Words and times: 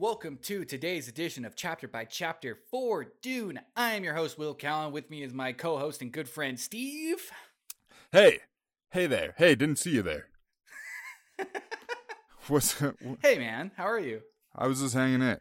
welcome 0.00 0.38
to 0.40 0.64
today's 0.64 1.08
edition 1.08 1.44
of 1.44 1.54
Chapter 1.54 1.86
by 1.86 2.06
Chapter 2.06 2.58
for 2.70 3.12
Dune. 3.20 3.60
I 3.76 3.92
am 3.92 4.02
your 4.02 4.14
host, 4.14 4.38
Will 4.38 4.54
Callan. 4.54 4.92
With 4.92 5.10
me 5.10 5.22
is 5.22 5.34
my 5.34 5.52
co 5.52 5.76
host 5.78 6.00
and 6.00 6.10
good 6.10 6.26
friend, 6.28 6.58
Steve. 6.58 7.30
Hey, 8.10 8.38
hey 8.90 9.06
there. 9.06 9.34
Hey, 9.36 9.54
didn't 9.54 9.76
see 9.78 9.90
you 9.90 10.02
there. 10.02 10.28
What's? 12.48 12.80
Hey, 13.22 13.38
man, 13.38 13.72
how 13.76 13.84
are 13.84 14.00
you? 14.00 14.22
I 14.56 14.66
was 14.66 14.80
just 14.80 14.94
hanging 14.94 15.22
it. 15.22 15.40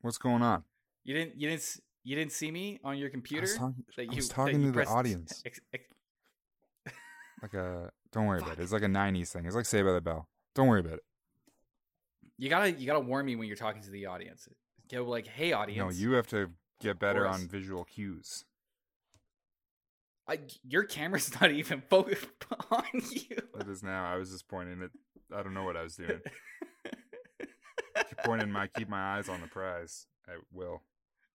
What's 0.00 0.18
going 0.18 0.42
on? 0.42 0.62
You 1.04 1.14
didn't, 1.14 1.36
you 1.36 1.48
didn't, 1.50 1.76
you 2.04 2.14
didn't 2.16 2.32
see 2.32 2.50
me 2.50 2.78
on 2.84 2.96
your 2.98 3.08
I 3.08 3.12
computer. 3.12 3.42
was, 3.42 3.56
talking- 3.56 3.84
that 3.96 4.02
I 4.02 4.04
you- 4.04 4.16
was 4.16 4.28
that 4.28 4.34
talking 4.34 4.62
to 4.62 4.70
the 4.72 4.86
audience. 4.86 5.42
ex- 5.46 5.60
ex- 5.74 5.84
Like 7.42 7.54
a. 7.54 7.90
Don't 8.12 8.26
worry 8.26 8.38
about 8.38 8.52
it. 8.52 8.60
It's 8.60 8.72
like 8.72 8.82
a 8.82 8.86
'90s 8.86 9.28
thing. 9.32 9.44
It's 9.44 9.54
like 9.56 9.66
Saved 9.66 9.86
by 9.86 9.92
the 9.92 10.00
Bell. 10.00 10.28
Don't 10.54 10.66
worry 10.68 10.80
about 10.80 10.94
it. 10.94 11.02
You 12.38 12.48
gotta, 12.48 12.72
you 12.72 12.86
gotta 12.86 13.00
warn 13.00 13.26
me 13.26 13.36
when 13.36 13.48
you're 13.48 13.56
talking 13.56 13.82
to 13.82 13.90
the 13.90 14.06
audience. 14.06 14.48
Go 14.90 15.04
like, 15.04 15.26
"Hey, 15.26 15.52
audience. 15.52 15.96
No, 15.96 16.00
you 16.00 16.12
have 16.12 16.28
to 16.28 16.50
get 16.80 16.98
better 16.98 17.26
on 17.26 17.48
visual 17.48 17.84
cues. 17.84 18.44
I, 20.28 20.40
your 20.62 20.84
camera's 20.84 21.32
not 21.40 21.50
even 21.50 21.82
focused 21.88 22.26
on 22.70 22.84
you. 22.94 23.36
It 23.60 23.68
is 23.68 23.82
now. 23.82 24.04
I 24.04 24.16
was 24.16 24.30
just 24.30 24.48
pointing 24.48 24.82
it. 24.82 24.90
I 25.34 25.42
don't 25.42 25.54
know 25.54 25.64
what 25.64 25.76
I 25.76 25.82
was 25.82 25.96
doing. 25.96 26.20
Keep 27.96 28.18
pointing 28.24 28.52
my 28.52 28.68
keep 28.68 28.88
my 28.88 29.16
eyes 29.16 29.28
on 29.28 29.40
the 29.40 29.48
prize. 29.48 30.06
I 30.28 30.34
will. 30.52 30.82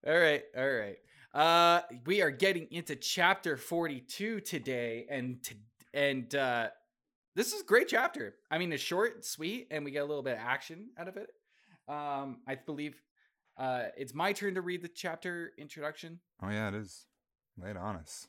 All 0.06 0.18
right, 0.18 0.42
all 0.56 0.70
right. 0.70 0.96
Uh, 1.34 1.80
we 2.06 2.22
are 2.22 2.30
getting 2.30 2.68
into 2.70 2.94
chapter 2.94 3.56
forty-two 3.56 4.40
today, 4.40 5.06
and 5.10 5.42
to, 5.42 5.54
and 5.92 6.34
uh, 6.34 6.68
this 7.34 7.52
is 7.52 7.62
a 7.62 7.64
great 7.64 7.88
chapter. 7.88 8.34
I 8.50 8.58
mean, 8.58 8.72
it's 8.72 8.82
short, 8.82 9.24
sweet, 9.24 9.68
and 9.70 9.84
we 9.84 9.90
get 9.90 10.00
a 10.02 10.04
little 10.06 10.22
bit 10.22 10.34
of 10.34 10.40
action 10.40 10.90
out 10.98 11.08
of 11.08 11.16
it. 11.16 11.30
Um, 11.88 12.38
I 12.46 12.54
believe 12.54 13.00
uh, 13.56 13.84
it's 13.96 14.14
my 14.14 14.32
turn 14.32 14.54
to 14.54 14.60
read 14.60 14.82
the 14.82 14.88
chapter 14.88 15.52
introduction. 15.58 16.20
Oh 16.42 16.48
yeah, 16.50 16.68
it 16.68 16.74
is. 16.74 17.06
Lay 17.60 17.70
it 17.70 17.76
on 17.76 17.96
us. 17.96 18.28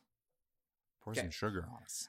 Pour 1.03 1.13
some 1.15 1.29
sugar 1.31 1.67
on 1.69 1.83
us. 1.83 2.07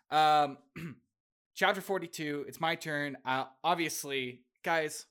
Um, 0.76 0.96
chapter 1.54 1.80
42, 1.80 2.44
it's 2.48 2.60
my 2.60 2.74
turn. 2.76 3.16
Uh, 3.24 3.44
obviously, 3.62 4.42
guys, 4.62 5.06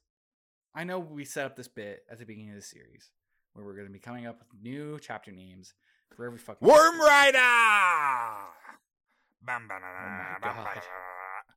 I 0.73 0.83
know 0.85 0.99
we 0.99 1.25
set 1.25 1.45
up 1.45 1.55
this 1.55 1.67
bit 1.67 2.03
at 2.09 2.17
the 2.17 2.25
beginning 2.25 2.49
of 2.51 2.55
the 2.55 2.61
series 2.61 3.11
where 3.53 3.65
we're 3.65 3.73
going 3.75 3.87
to 3.87 3.93
be 3.93 3.99
coming 3.99 4.25
up 4.25 4.39
with 4.39 4.47
new 4.63 4.99
chapter 4.99 5.31
names 5.31 5.73
for 6.15 6.25
every 6.25 6.39
fucking. 6.39 6.65
Worm 6.67 6.99
Rider. 6.99 7.37
Bam, 9.41 9.67
ba, 9.67 9.75
da, 9.79 9.85
Oh 9.85 10.09
my 10.09 10.23
da, 10.39 10.39
bam, 10.41 10.55
ba, 10.55 10.63
God. 10.63 10.75
da, 10.75 10.81
da. 10.81 11.53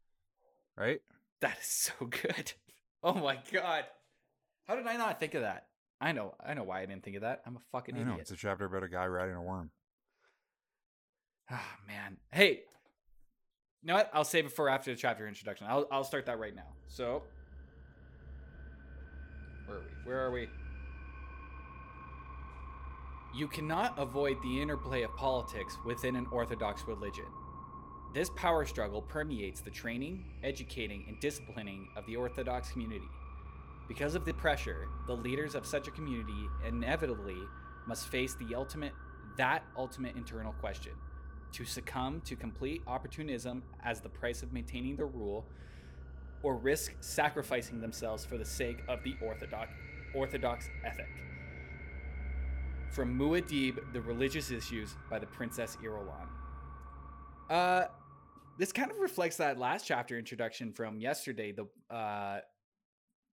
Right? 0.79 1.01
That 1.41 1.59
is 1.61 1.67
so 1.67 1.93
good. 2.07 2.53
Oh 3.03 3.15
my 3.15 3.39
god. 3.53 3.85
How 4.67 4.77
did 4.77 4.87
I 4.87 4.97
not 4.97 5.21
think 5.21 5.35
of 5.35 5.43
that? 5.43 5.67
I 6.01 6.13
know, 6.13 6.35
I 6.45 6.55
know 6.55 6.65
why 6.65 6.83
I 6.83 6.87
didn't 6.87 7.05
think 7.05 7.17
of 7.17 7.23
that. 7.23 7.41
I'm 7.47 7.57
a 7.57 7.61
fucking 7.73 7.95
I 7.95 7.99
know. 7.99 8.05
idiot. 8.13 8.21
It's 8.23 8.31
a 8.33 8.37
chapter 8.37 8.65
about 8.67 8.83
a 8.83 8.89
guy 8.89 9.07
riding 9.07 9.35
a 9.35 9.43
worm. 9.43 9.71
Ah 11.51 11.77
man. 11.87 12.17
Hey. 12.33 12.63
You 13.83 13.89
know 13.89 13.95
what? 13.95 14.11
I'll 14.13 14.25
save 14.25 14.47
it 14.47 14.53
for 14.53 14.69
after 14.69 14.91
the 14.91 14.97
chapter 14.97 15.29
introduction. 15.29 15.69
I'll 15.71 15.87
I'll 15.93 16.03
start 16.05 16.27
that 16.27 16.41
right 16.41 16.55
now. 16.55 16.75
So 16.89 17.23
Where 19.67 19.77
are 19.77 19.81
we? 19.81 20.11
Where 20.11 20.21
are 20.27 20.31
we? 20.33 20.49
You 23.35 23.47
cannot 23.47 23.95
avoid 23.99 24.39
the 24.43 24.61
interplay 24.61 25.03
of 25.03 25.15
politics 25.17 25.77
within 25.85 26.17
an 26.17 26.27
orthodox 26.33 26.83
religion. 26.89 27.27
This 28.17 28.31
power 28.31 28.65
struggle 28.65 29.03
permeates 29.03 29.61
the 29.61 29.69
training, 29.69 30.25
educating, 30.43 31.05
and 31.07 31.21
disciplining 31.21 31.87
of 31.97 32.07
the 32.07 32.17
orthodox 32.17 32.71
community. 32.71 33.11
Because 33.89 34.15
of 34.15 34.25
the 34.25 34.33
pressure, 34.33 34.89
the 35.07 35.13
leaders 35.13 35.55
of 35.55 35.67
such 35.67 35.87
a 35.87 35.91
community 35.91 36.49
inevitably 36.67 37.37
must 37.87 38.09
face 38.09 38.35
the 38.37 38.55
ultimate 38.55 38.95
that 39.37 39.65
ultimate 39.77 40.17
internal 40.17 40.55
question 40.55 40.93
to 41.53 41.67
succumb 41.67 42.23
to 42.23 42.35
complete 42.37 42.81
opportunism 42.87 43.63
as 43.85 44.01
the 44.01 44.09
price 44.09 44.43
of 44.43 44.51
maintaining 44.51 44.97
their 44.97 45.09
rule 45.09 45.45
or 46.43 46.57
risk 46.57 46.95
sacrificing 47.01 47.83
themselves 47.83 48.25
for 48.25 48.39
the 48.39 48.47
sake 48.47 48.79
of 48.89 49.05
the 49.05 49.15
orthodox 49.21 49.71
orthodox 50.15 50.71
ethic 50.87 51.11
from 52.89 53.19
Muad'Dib, 53.19 53.93
The 53.93 54.01
Religious 54.01 54.51
Issues 54.51 54.97
by 55.11 55.19
the 55.19 55.27
Princess 55.27 55.77
Irulan. 55.85 56.29
Uh, 57.51 57.85
this 58.59 58.73
kind 58.73 58.91
of 58.91 58.99
reflects 58.99 59.37
that 59.37 59.59
last 59.59 59.87
chapter 59.87 60.19
introduction 60.19 60.73
from 60.73 61.01
yesterday. 61.01 61.53
The 61.53 61.95
uh, 61.95 62.41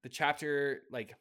the 0.04 0.10
chapter 0.10 0.82
like 0.92 1.16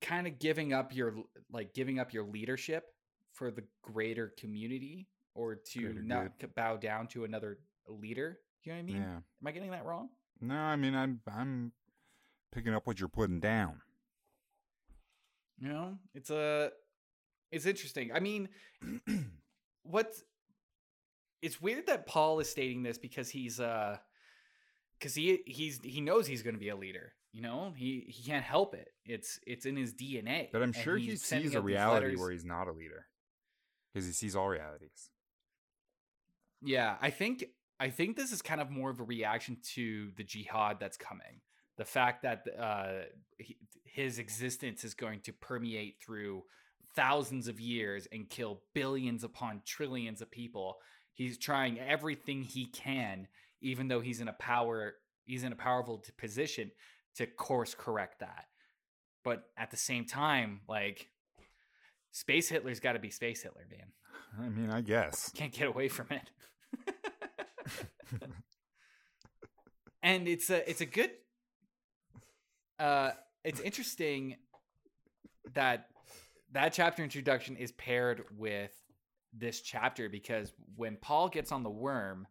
kind 0.00 0.26
of 0.26 0.38
giving 0.38 0.72
up 0.72 0.94
your 0.94 1.14
like 1.50 1.74
giving 1.74 1.98
up 1.98 2.12
your 2.12 2.24
leadership 2.24 2.84
for 3.32 3.50
the 3.50 3.64
greater 3.82 4.32
community 4.38 5.06
or 5.34 5.54
to 5.54 5.80
Greater 5.80 6.02
not 6.02 6.32
c- 6.40 6.46
bow 6.54 6.76
down 6.76 7.06
to 7.08 7.24
another 7.24 7.58
leader. 7.88 8.38
You 8.62 8.72
know 8.72 8.78
what 8.78 8.82
I 8.82 8.86
mean? 8.86 8.96
Yeah. 8.96 9.16
Am 9.16 9.46
I 9.46 9.50
getting 9.52 9.70
that 9.70 9.84
wrong? 9.84 10.08
No, 10.40 10.56
I 10.56 10.76
mean 10.76 10.94
I'm 10.94 11.20
I'm 11.32 11.72
picking 12.52 12.74
up 12.74 12.86
what 12.86 12.98
you're 12.98 13.08
putting 13.08 13.40
down. 13.40 13.80
You 15.58 15.68
know, 15.68 15.98
it's 16.14 16.30
a 16.30 16.70
it's 17.52 17.66
interesting. 17.66 18.12
I 18.12 18.20
mean, 18.20 18.48
what 19.82 20.14
it's 21.42 21.60
weird 21.60 21.86
that 21.86 22.06
Paul 22.06 22.40
is 22.40 22.50
stating 22.50 22.82
this 22.82 22.98
because 22.98 23.30
he's 23.30 23.60
uh 23.60 23.96
because 24.98 25.14
he 25.14 25.40
he's 25.46 25.80
he 25.82 26.00
knows 26.00 26.26
he's 26.26 26.42
going 26.42 26.54
to 26.54 26.60
be 26.60 26.68
a 26.68 26.76
leader. 26.76 27.12
You 27.32 27.42
know, 27.42 27.72
he 27.76 28.04
he 28.08 28.22
can't 28.28 28.44
help 28.44 28.74
it. 28.74 28.88
It's 29.04 29.38
it's 29.46 29.66
in 29.66 29.76
his 29.76 29.94
DNA. 29.94 30.48
But 30.52 30.62
I'm 30.62 30.72
sure 30.72 30.96
he 30.96 31.16
sees 31.16 31.54
a 31.54 31.60
reality 31.60 32.16
where 32.16 32.30
he's 32.30 32.44
not 32.44 32.68
a 32.68 32.72
leader. 32.72 33.06
Because 33.92 34.06
he 34.06 34.12
sees 34.12 34.36
all 34.36 34.48
realities. 34.48 35.10
Yeah, 36.62 36.96
I 37.00 37.10
think 37.10 37.44
I 37.78 37.88
think 37.88 38.16
this 38.16 38.32
is 38.32 38.42
kind 38.42 38.60
of 38.60 38.70
more 38.70 38.90
of 38.90 39.00
a 39.00 39.04
reaction 39.04 39.56
to 39.74 40.10
the 40.16 40.24
jihad 40.24 40.78
that's 40.78 40.96
coming. 40.96 41.40
The 41.76 41.84
fact 41.84 42.22
that 42.22 42.46
uh, 42.58 43.04
he, 43.38 43.56
his 43.84 44.18
existence 44.18 44.84
is 44.84 44.94
going 44.94 45.20
to 45.20 45.32
permeate 45.32 45.96
through 46.04 46.44
thousands 46.94 47.48
of 47.48 47.58
years 47.58 48.06
and 48.12 48.28
kill 48.28 48.60
billions 48.74 49.24
upon 49.24 49.62
trillions 49.64 50.20
of 50.20 50.30
people. 50.30 50.76
He's 51.14 51.38
trying 51.38 51.78
everything 51.78 52.42
he 52.42 52.66
can, 52.66 53.28
even 53.60 53.88
though 53.88 54.00
he's 54.00 54.20
in 54.20 54.28
a 54.28 54.32
power 54.32 54.94
he's 55.26 55.44
in 55.44 55.52
a 55.52 55.56
powerful 55.56 56.02
position 56.18 56.72
to 57.16 57.26
course 57.26 57.74
correct 57.78 58.20
that. 58.20 58.46
But 59.22 59.44
at 59.56 59.70
the 59.70 59.76
same 59.76 60.06
time, 60.06 60.60
like 60.68 61.08
Space 62.10 62.48
Hitler's 62.48 62.80
got 62.80 62.94
to 62.94 62.98
be 62.98 63.10
Space 63.10 63.42
Hitler, 63.42 63.66
man 63.70 63.92
I 64.38 64.48
mean, 64.48 64.70
I 64.70 64.80
guess. 64.80 65.30
can't 65.34 65.52
get 65.52 65.68
away 65.68 65.88
from 65.88 66.06
it. 66.10 66.30
and 70.02 70.28
it's 70.28 70.50
a 70.50 70.68
it's 70.68 70.80
a 70.80 70.86
good 70.86 71.10
uh 72.78 73.10
it's 73.44 73.60
interesting 73.60 74.36
that 75.54 75.88
that 76.52 76.72
chapter 76.72 77.02
introduction 77.02 77.56
is 77.56 77.72
paired 77.72 78.24
with 78.36 78.72
this 79.32 79.60
chapter 79.60 80.08
because 80.08 80.52
when 80.76 80.96
Paul 80.96 81.28
gets 81.28 81.52
on 81.52 81.62
the 81.62 81.70
worm, 81.70 82.26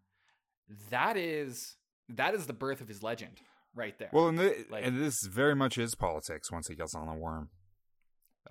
that 0.89 1.17
is 1.17 1.75
that 2.09 2.33
is 2.33 2.47
the 2.47 2.53
birth 2.53 2.81
of 2.81 2.87
his 2.87 3.03
legend 3.03 3.41
right 3.75 3.97
there. 3.99 4.09
Well, 4.11 4.27
and, 4.27 4.39
the, 4.39 4.65
Like- 4.69 4.85
and 4.85 4.99
this 4.99 5.23
very 5.25 5.55
much 5.55 5.77
is 5.77 5.95
politics 5.95 6.51
once 6.51 6.67
he 6.67 6.75
gets 6.75 6.95
on 6.95 7.07
the 7.07 7.13
worm. 7.13 7.49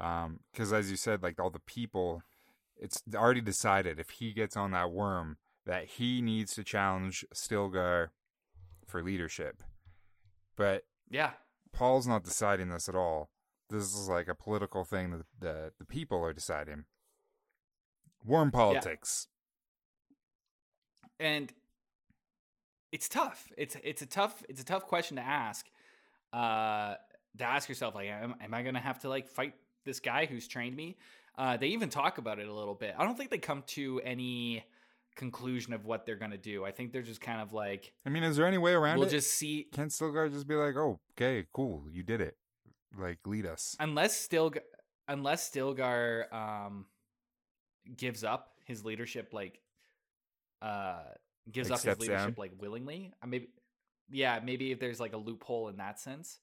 Um, 0.00 0.40
because 0.52 0.72
as 0.72 0.90
you 0.90 0.96
said, 0.96 1.22
like 1.22 1.40
all 1.40 1.50
the 1.50 1.58
people, 1.58 2.22
it's 2.76 3.02
already 3.14 3.40
decided 3.40 3.98
if 3.98 4.10
he 4.10 4.32
gets 4.32 4.56
on 4.56 4.70
that 4.70 4.92
worm 4.92 5.38
that 5.66 5.86
he 5.86 6.22
needs 6.22 6.54
to 6.54 6.62
challenge 6.64 7.24
Stilgar 7.34 8.08
for 8.86 9.02
leadership. 9.02 9.62
But 10.56 10.84
yeah. 11.10 11.32
Paul's 11.72 12.06
not 12.06 12.24
deciding 12.24 12.70
this 12.70 12.88
at 12.88 12.94
all. 12.94 13.28
This 13.70 13.82
is 13.94 14.08
like 14.08 14.28
a 14.28 14.34
political 14.34 14.84
thing 14.84 15.10
that 15.10 15.26
the 15.38 15.72
the 15.78 15.84
people 15.84 16.22
are 16.22 16.32
deciding. 16.32 16.84
Worm 18.28 18.50
politics. 18.50 19.26
and 21.18 21.52
it's 22.92 23.08
tough. 23.08 23.50
It's 23.56 23.76
it's 23.82 24.02
a 24.02 24.06
tough 24.06 24.42
it's 24.48 24.60
a 24.62 24.64
tough 24.64 24.86
question 24.86 25.16
to 25.16 25.22
ask. 25.22 25.66
Uh, 26.32 26.94
to 27.38 27.44
ask 27.44 27.68
yourself 27.68 27.94
like, 27.94 28.08
am, 28.08 28.34
am 28.40 28.52
I 28.54 28.62
gonna 28.62 28.80
have 28.80 29.00
to 29.00 29.08
like 29.08 29.28
fight 29.28 29.54
this 29.84 30.00
guy 30.00 30.26
who's 30.26 30.46
trained 30.46 30.76
me? 30.76 30.96
Uh, 31.36 31.56
they 31.56 31.68
even 31.68 31.88
talk 31.88 32.18
about 32.18 32.38
it 32.38 32.48
a 32.48 32.52
little 32.52 32.74
bit. 32.74 32.94
I 32.98 33.04
don't 33.04 33.16
think 33.16 33.30
they 33.30 33.38
come 33.38 33.62
to 33.68 34.00
any 34.04 34.64
conclusion 35.16 35.72
of 35.72 35.84
what 35.84 36.04
they're 36.04 36.16
gonna 36.16 36.36
do. 36.38 36.64
I 36.64 36.70
think 36.72 36.92
they're 36.92 37.02
just 37.02 37.20
kind 37.20 37.40
of 37.40 37.52
like, 37.52 37.92
I 38.06 38.10
mean, 38.10 38.22
is 38.24 38.36
there 38.36 38.46
any 38.46 38.58
way 38.58 38.72
around 38.72 38.98
we'll 38.98 39.08
it? 39.08 39.12
just 39.12 39.32
see. 39.32 39.66
Can't 39.72 39.90
Stilgar 39.90 40.30
just 40.32 40.46
be 40.46 40.54
like, 40.54 40.76
"Oh, 40.76 41.00
okay, 41.12 41.46
cool, 41.52 41.84
you 41.90 42.02
did 42.02 42.20
it. 42.20 42.36
Like, 42.98 43.18
lead 43.26 43.46
us." 43.46 43.76
unless 43.80 44.26
Stilgar, 44.28 44.60
unless 45.06 45.50
Stilgar 45.50 46.32
um 46.32 46.86
gives 47.96 48.24
up 48.24 48.54
his 48.64 48.84
leadership, 48.84 49.30
like 49.32 49.60
uh 50.62 51.00
gives 51.50 51.70
Like, 51.70 51.80
up 51.80 51.84
his 51.86 51.98
leadership 52.00 52.26
down? 52.26 52.34
like 52.36 52.52
willingly. 52.58 53.12
I 53.22 53.26
maybe 53.26 53.48
yeah, 54.10 54.40
maybe 54.42 54.72
if 54.72 54.80
there's 54.80 55.00
like 55.00 55.12
a 55.12 55.18
loophole 55.18 55.68
in 55.68 55.76
that 55.78 55.98
sense. 56.00 56.38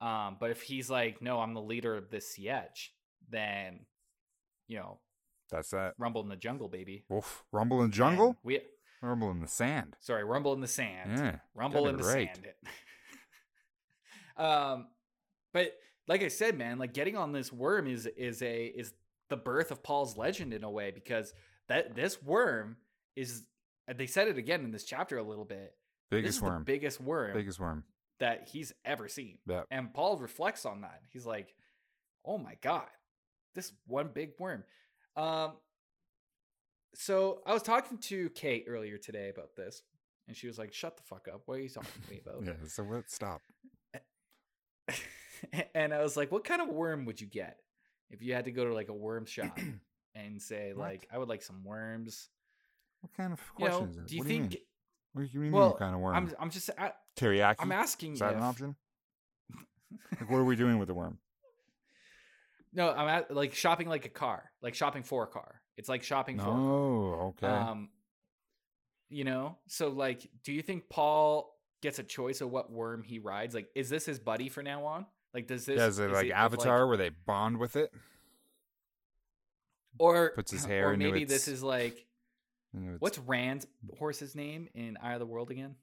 Um, 0.00 0.36
but 0.38 0.50
if 0.50 0.62
he's 0.62 0.88
like, 0.88 1.20
no, 1.22 1.40
I'm 1.40 1.54
the 1.54 1.60
leader 1.62 1.96
of 1.96 2.08
this 2.10 2.36
sietch, 2.38 2.90
then 3.30 3.80
you 4.68 4.76
know, 4.78 4.98
That's 5.50 5.70
that. 5.70 5.94
rumble 5.98 6.22
in 6.22 6.28
the 6.28 6.36
jungle, 6.36 6.68
baby. 6.68 7.04
Wolf. 7.08 7.44
Rumble 7.52 7.82
in 7.82 7.90
jungle? 7.90 8.28
And 8.28 8.36
we 8.44 8.60
Rumble 9.02 9.30
in 9.30 9.40
the 9.40 9.48
sand. 9.48 9.96
sorry, 10.00 10.24
rumble 10.24 10.52
in 10.52 10.60
the 10.60 10.66
sand. 10.68 11.10
Yeah. 11.16 11.36
rumble 11.54 11.88
in 11.88 11.96
the 11.96 12.04
right. 12.04 12.34
sand. 12.34 12.46
um, 14.36 14.86
but 15.52 15.72
like 16.06 16.22
I 16.22 16.28
said, 16.28 16.56
man, 16.58 16.78
like 16.78 16.94
getting 16.94 17.16
on 17.16 17.32
this 17.32 17.52
worm 17.52 17.86
is 17.86 18.06
is 18.06 18.42
a 18.42 18.66
is 18.66 18.92
the 19.28 19.36
birth 19.36 19.70
of 19.70 19.82
Paul's 19.82 20.16
legend 20.16 20.52
in 20.54 20.64
a 20.64 20.70
way 20.70 20.90
because 20.90 21.34
that 21.68 21.94
this 21.94 22.22
worm 22.22 22.76
is 23.16 23.44
they 23.96 24.06
said 24.06 24.28
it 24.28 24.38
again 24.38 24.64
in 24.64 24.70
this 24.70 24.84
chapter 24.84 25.18
a 25.18 25.22
little 25.22 25.44
bit. 25.44 25.74
Biggest 26.10 26.40
worm. 26.40 26.64
biggest 26.64 27.00
worm 27.00 27.34
Biggest 27.34 27.60
worm. 27.60 27.84
that 28.20 28.48
he's 28.50 28.72
ever 28.84 29.08
seen. 29.08 29.38
Yeah. 29.46 29.62
And 29.70 29.92
Paul 29.92 30.16
reflects 30.18 30.64
on 30.64 30.80
that. 30.82 31.00
He's 31.10 31.26
like, 31.26 31.54
"Oh 32.24 32.38
my 32.38 32.56
god, 32.62 32.88
this 33.54 33.72
one 33.86 34.08
big 34.14 34.30
worm." 34.38 34.64
Um, 35.16 35.52
so 36.94 37.42
I 37.46 37.52
was 37.52 37.62
talking 37.62 37.98
to 37.98 38.30
Kate 38.30 38.64
earlier 38.66 38.96
today 38.96 39.28
about 39.28 39.54
this, 39.56 39.82
and 40.26 40.34
she 40.36 40.46
was 40.46 40.58
like, 40.58 40.72
"Shut 40.72 40.96
the 40.96 41.02
fuck 41.02 41.28
up! 41.28 41.42
What 41.44 41.58
are 41.58 41.62
you 41.62 41.68
talking 41.68 41.90
to 42.06 42.10
me 42.10 42.20
about?" 42.26 42.42
Yeah. 42.44 42.66
So 42.68 42.84
what? 42.84 43.10
Stop. 43.10 43.42
and 45.74 45.92
I 45.92 46.02
was 46.02 46.16
like, 46.16 46.32
"What 46.32 46.44
kind 46.44 46.62
of 46.62 46.68
worm 46.68 47.04
would 47.04 47.20
you 47.20 47.26
get 47.26 47.58
if 48.10 48.22
you 48.22 48.34
had 48.34 48.44
to 48.46 48.52
go 48.52 48.64
to 48.64 48.74
like 48.74 48.88
a 48.88 48.94
worm 48.94 49.26
shop 49.26 49.58
and 50.14 50.40
say 50.40 50.72
What? 50.74 50.82
like, 50.88 51.08
I 51.12 51.18
would 51.18 51.28
like 51.28 51.42
some 51.42 51.64
worms?" 51.64 52.28
What 53.00 53.12
kind 53.16 53.32
of 53.32 53.40
You 53.58 53.64
know, 53.66 53.70
questions? 53.70 53.96
is 53.96 54.02
it? 54.02 54.08
do 54.08 54.14
you 54.16 54.20
what 54.22 54.28
think? 54.28 54.50
Do 54.50 54.56
you 54.56 54.60
mean? 54.60 54.64
What 55.12 55.22
do 55.22 55.28
you 55.32 55.40
mean? 55.40 55.52
well, 55.52 55.68
what 55.68 55.78
kind 55.78 55.94
of 55.94 56.00
worm? 56.00 56.16
I'm 56.16 56.32
I'm 56.40 56.50
just 56.50 56.70
I, 56.78 56.92
Teriyaki. 57.16 57.56
I'm 57.60 57.72
asking. 57.72 58.08
You. 58.10 58.14
Is 58.14 58.20
that 58.20 58.32
an 58.32 58.38
if- 58.38 58.44
option? 58.44 58.76
Like, 60.20 60.30
what 60.30 60.36
are 60.38 60.44
we 60.44 60.54
doing 60.56 60.78
with 60.78 60.88
the 60.88 60.94
worm? 60.94 61.18
No, 62.74 62.90
I'm 62.92 63.08
at 63.08 63.34
like 63.34 63.54
shopping 63.54 63.88
like 63.88 64.04
a 64.04 64.10
car, 64.10 64.50
like 64.60 64.74
shopping 64.74 65.02
for 65.02 65.22
a 65.24 65.26
car. 65.26 65.62
It's 65.78 65.88
like 65.88 66.02
shopping 66.02 66.36
for. 66.38 66.42
a 66.42 66.46
car. 66.46 66.58
Oh, 66.58 67.34
okay. 67.42 67.46
Um, 67.46 67.88
you 69.08 69.24
know, 69.24 69.56
so 69.68 69.88
like, 69.88 70.28
do 70.44 70.52
you 70.52 70.60
think 70.60 70.88
Paul 70.90 71.56
gets 71.80 71.98
a 71.98 72.02
choice 72.02 72.40
of 72.42 72.50
what 72.50 72.70
worm 72.70 73.02
he 73.02 73.18
rides? 73.18 73.54
Like, 73.54 73.68
is 73.74 73.88
this 73.88 74.04
his 74.04 74.18
buddy 74.18 74.48
for 74.50 74.62
now 74.62 74.84
on? 74.84 75.06
Like, 75.34 75.46
does 75.46 75.66
this 75.66 75.78
yeah, 75.78 75.86
is 75.86 75.98
it 75.98 76.10
like 76.10 76.26
if, 76.26 76.32
Avatar 76.32 76.86
where 76.86 76.96
they 76.96 77.10
bond 77.26 77.58
with 77.58 77.76
it? 77.76 77.92
or 79.98 80.30
puts 80.30 80.50
his 80.52 80.64
hair 80.64 80.90
or 80.90 80.96
maybe 80.96 81.24
this 81.24 81.48
is 81.48 81.62
like 81.62 82.06
it's, 82.72 83.00
what's 83.00 83.18
Rand's 83.18 83.66
horse's 83.98 84.34
name 84.34 84.68
in 84.74 84.96
Eye 84.98 85.14
of 85.14 85.20
the 85.20 85.26
World 85.26 85.50
again? 85.50 85.74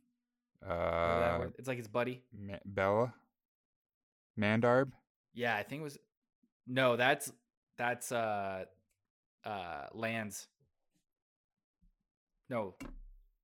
Uh 0.65 1.47
it's 1.57 1.67
like 1.67 1.77
his 1.77 1.87
buddy. 1.87 2.23
Ma- 2.33 2.55
Bela? 2.65 3.13
Mandarb? 4.39 4.91
Yeah, 5.33 5.55
I 5.55 5.63
think 5.63 5.81
it 5.81 5.83
was. 5.83 5.97
No, 6.67 6.95
that's 6.95 7.31
that's 7.77 8.11
uh 8.11 8.65
uh 9.43 9.85
Lan's. 9.93 10.47
No, 12.49 12.75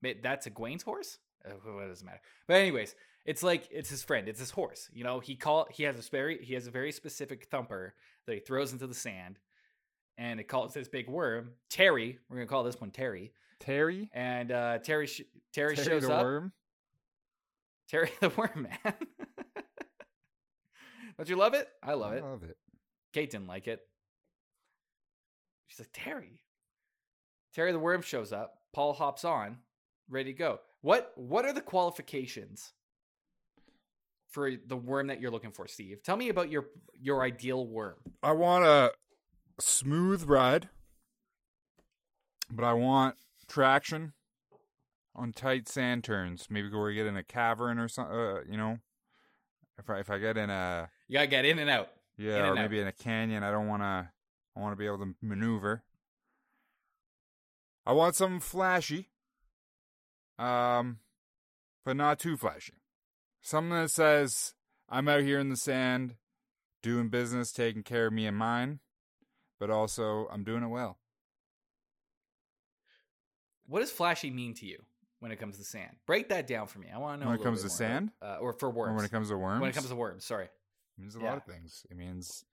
that's 0.02 0.48
a 0.48 0.52
Egwene's 0.52 0.84
horse. 0.84 1.18
Uh, 1.44 1.52
What 1.64 1.88
doesn't 1.88 2.06
matter. 2.06 2.22
But 2.48 2.58
anyways, 2.58 2.96
it's 3.26 3.44
like 3.44 3.68
it's 3.72 3.90
his 3.90 4.04
friend. 4.04 4.28
It's 4.28 4.40
his 4.40 4.52
horse. 4.52 4.90
You 4.94 5.04
know, 5.04 5.20
he 5.20 5.36
call 5.36 5.68
he 5.72 5.84
has 5.84 5.98
a 5.98 6.10
very 6.10 6.44
he 6.44 6.54
has 6.56 6.68
a 6.68 6.72
very 6.72 6.92
specific 6.92 7.46
thumper 7.46 7.94
that 8.26 8.34
he 8.34 8.40
throws 8.40 8.74
into 8.74 8.88
the 8.88 8.96
sand, 8.96 9.40
and 10.18 10.40
it 10.40 10.48
calls 10.48 10.74
this 10.74 10.88
big 10.88 11.10
worm 11.10 11.52
Terry. 11.70 12.20
We're 12.30 12.38
gonna 12.38 12.48
call 12.48 12.64
this 12.64 12.80
one 12.80 12.92
Terry. 12.92 13.32
Terry? 13.60 14.10
And 14.14 14.52
uh 14.52 14.80
Terry 14.80 15.08
sh- 15.08 15.22
Terry, 15.54 15.76
Terry 15.76 15.88
shows 15.88 16.08
the 16.08 16.14
up. 16.14 16.24
worm? 16.24 16.52
Terry 17.90 18.12
the 18.22 18.30
worm, 18.30 18.68
man. 18.84 18.94
Don't 21.18 21.30
you 21.30 21.36
love 21.36 21.54
it? 21.54 21.68
I 21.84 21.94
love 21.94 22.14
it. 22.14 22.24
I 22.24 22.28
it. 22.28 22.30
love 22.30 22.44
it. 22.44 22.58
Kate 23.14 23.30
didn't 23.30 23.48
like 23.48 23.68
it. 23.68 23.82
She's 25.68 25.80
like, 25.80 25.90
Terry. 25.94 26.42
Terry 27.54 27.72
the 27.72 27.80
worm 27.80 28.02
shows 28.02 28.34
up. 28.34 28.56
Paul 28.74 28.94
hops 28.94 29.26
on, 29.26 29.58
ready 30.10 30.34
to 30.34 30.38
go. 30.38 30.60
What 30.82 31.12
what 31.16 31.46
are 31.46 31.54
the 31.54 31.62
qualifications 31.62 32.74
for 34.32 34.52
the 34.66 34.76
worm 34.78 35.08
that 35.08 35.20
you're 35.22 35.32
looking 35.32 35.52
for, 35.52 35.68
Steve? 35.68 36.02
Tell 36.04 36.18
me 36.18 36.30
about 36.30 36.50
your 36.50 36.66
your 37.00 37.22
ideal 37.24 37.66
worm. 37.68 37.96
I 38.24 38.32
want 38.32 38.66
a 38.66 38.92
smooth 39.60 40.24
ride, 40.24 40.70
but 42.50 42.64
I 42.66 42.74
want 42.74 43.16
traction 43.48 44.14
on 45.16 45.34
tight 45.34 45.68
sand 45.68 46.04
turns. 46.04 46.48
Maybe 46.50 46.70
we 46.70 46.94
get 46.96 47.06
in 47.06 47.18
a 47.18 47.24
cavern 47.24 47.78
or 47.80 47.88
something. 47.88 48.16
Uh, 48.16 48.40
you 48.50 48.58
know, 48.58 48.80
if 49.78 49.90
I 49.90 50.00
if 50.00 50.10
I 50.10 50.18
get 50.18 50.38
in 50.38 50.50
a 50.50 50.90
You 51.08 51.16
gotta 51.18 51.28
get 51.28 51.46
in 51.46 51.60
and 51.60 51.70
out. 51.70 51.90
yeah, 52.18 52.38
In 52.38 52.42
or 52.42 52.50
and 52.52 52.60
out. 52.60 52.62
maybe 52.64 52.80
in 52.80 52.88
a 52.88 52.92
canyon, 52.94 53.44
I 53.44 53.52
don't 53.52 53.68
want 53.68 53.84
to. 53.84 54.10
I 54.56 54.60
want 54.60 54.74
to 54.74 54.78
be 54.78 54.86
able 54.86 54.98
to 55.00 55.16
maneuver. 55.22 55.84
I 57.86 57.94
want 57.94 58.16
something 58.16 58.42
flashy, 58.42 59.10
um, 60.38 61.00
but 61.86 61.96
not 61.96 62.20
too 62.20 62.36
flashy. 62.38 62.74
Something 63.42 63.72
that 63.78 63.90
says 63.92 64.54
I'm 64.90 65.08
out 65.08 65.22
here 65.22 65.40
in 65.40 65.50
the 65.50 65.56
sand, 65.56 66.16
doing 66.82 67.10
business, 67.10 67.52
taking 67.52 67.84
care 67.84 68.08
of 68.08 68.14
me 68.14 68.26
and 68.28 68.38
mine, 68.38 68.80
but 69.60 69.70
also 69.70 70.28
I'm 70.32 70.44
doing 70.44 70.64
it 70.64 70.68
well. 70.68 70.98
What 73.68 73.80
does 73.80 73.92
flashy 73.92 74.30
mean 74.30 74.54
to 74.56 74.66
you 74.66 74.84
when 75.20 75.32
it 75.32 75.38
comes 75.40 75.58
to 75.58 75.64
sand? 75.64 75.96
Break 76.06 76.30
that 76.30 76.46
down 76.48 76.68
for 76.68 76.80
me. 76.80 76.88
I 76.94 76.98
want 76.98 77.22
to 77.22 77.26
know. 77.26 77.32
When 77.32 77.40
it 77.40 77.44
comes 77.44 77.62
to 77.62 77.68
more 77.68 77.78
sand? 77.78 78.12
uh, 78.22 78.38
or 78.42 78.54
for 78.54 78.70
worms. 78.70 78.92
Or 78.92 78.96
when 78.96 79.06
it 79.06 79.12
comes 79.12 79.30
to 79.30 79.38
worms, 79.38 79.62
when 79.62 79.70
it 79.70 79.74
comes 79.76 79.88
to 79.90 79.96
worms, 79.96 80.26
sorry. 80.26 80.46
It 80.46 80.52
means 81.02 81.16
a 81.16 81.20
Yeah. 81.20 81.30
lot 81.30 81.38
of 81.38 81.46
things. 81.46 81.86
It 81.90 81.98
means 81.98 82.44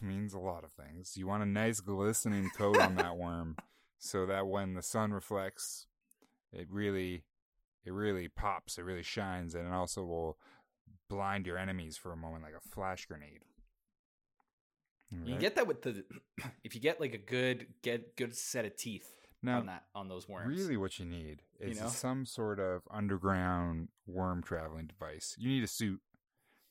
it 0.00 0.04
means 0.06 0.32
a 0.32 0.38
lot 0.38 0.64
of 0.64 0.72
things. 0.72 1.16
You 1.16 1.26
want 1.26 1.42
a 1.42 1.46
nice 1.46 1.80
glistening 1.80 2.48
coat 2.50 2.80
on 2.80 2.94
that 2.94 3.16
worm 3.16 3.56
so 3.98 4.24
that 4.26 4.46
when 4.46 4.74
the 4.74 4.82
sun 4.82 5.12
reflects, 5.12 5.88
it 6.52 6.68
really 6.70 7.24
it 7.84 7.92
really 7.92 8.28
pops, 8.28 8.78
it 8.78 8.82
really 8.82 9.02
shines, 9.02 9.54
and 9.54 9.66
it 9.66 9.72
also 9.72 10.04
will 10.04 10.38
blind 11.08 11.46
your 11.46 11.58
enemies 11.58 11.96
for 11.96 12.12
a 12.12 12.16
moment 12.16 12.42
like 12.44 12.54
a 12.54 12.68
flash 12.68 13.06
grenade. 13.06 13.40
You 15.10 15.18
Right? 15.18 15.26
can 15.30 15.38
get 15.40 15.54
that 15.56 15.66
with 15.66 15.82
the 15.82 16.04
if 16.64 16.74
you 16.74 16.80
get 16.80 17.00
like 17.00 17.14
a 17.14 17.18
good 17.18 17.66
get 17.82 18.16
good 18.16 18.36
set 18.36 18.64
of 18.64 18.76
teeth 18.76 19.08
now, 19.42 19.58
on 19.58 19.66
that 19.66 19.84
on 19.94 20.08
those 20.08 20.28
worms. 20.28 20.56
really 20.56 20.76
what 20.76 20.98
you 21.00 21.04
need 21.06 21.42
is 21.58 21.80
know? 21.80 21.88
some 21.88 22.24
sort 22.26 22.60
of 22.60 22.82
underground 22.90 23.88
worm 24.06 24.42
traveling 24.42 24.86
device. 24.86 25.34
You 25.38 25.48
need 25.48 25.64
a 25.64 25.66
suit 25.68 26.00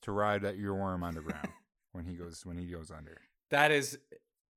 to 0.03 0.11
ride 0.13 0.43
that 0.43 0.57
your 0.57 0.73
worm 0.75 1.03
underground 1.03 1.49
when 1.91 2.05
he 2.05 2.13
goes 2.13 2.45
when 2.45 2.57
he 2.57 2.65
goes 2.67 2.91
under. 2.91 3.19
That 3.49 3.71
is, 3.71 3.97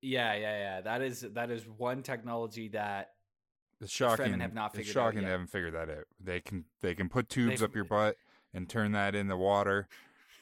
yeah, 0.00 0.34
yeah, 0.34 0.58
yeah. 0.58 0.80
That 0.82 1.02
is 1.02 1.22
that 1.32 1.50
is 1.50 1.66
one 1.66 2.02
technology 2.04 2.68
that 2.68 3.10
It's 3.82 3.92
shocking. 3.92 4.40
have 4.40 4.54
not 4.54 4.74
it's 4.74 4.78
figured 4.88 4.96
out 4.96 5.00
shocking 5.08 5.22
they 5.24 5.30
haven't 5.30 5.48
figured 5.48 5.74
that 5.74 5.90
out. 5.90 6.04
They 6.20 6.40
can 6.40 6.64
they 6.80 6.94
can 6.94 7.08
put 7.08 7.28
tubes 7.28 7.60
They've- 7.60 7.64
up 7.64 7.74
your 7.74 7.84
butt 7.84 8.16
and 8.54 8.68
turn 8.68 8.92
that 8.92 9.14
in 9.14 9.28
the 9.28 9.36
water, 9.36 9.88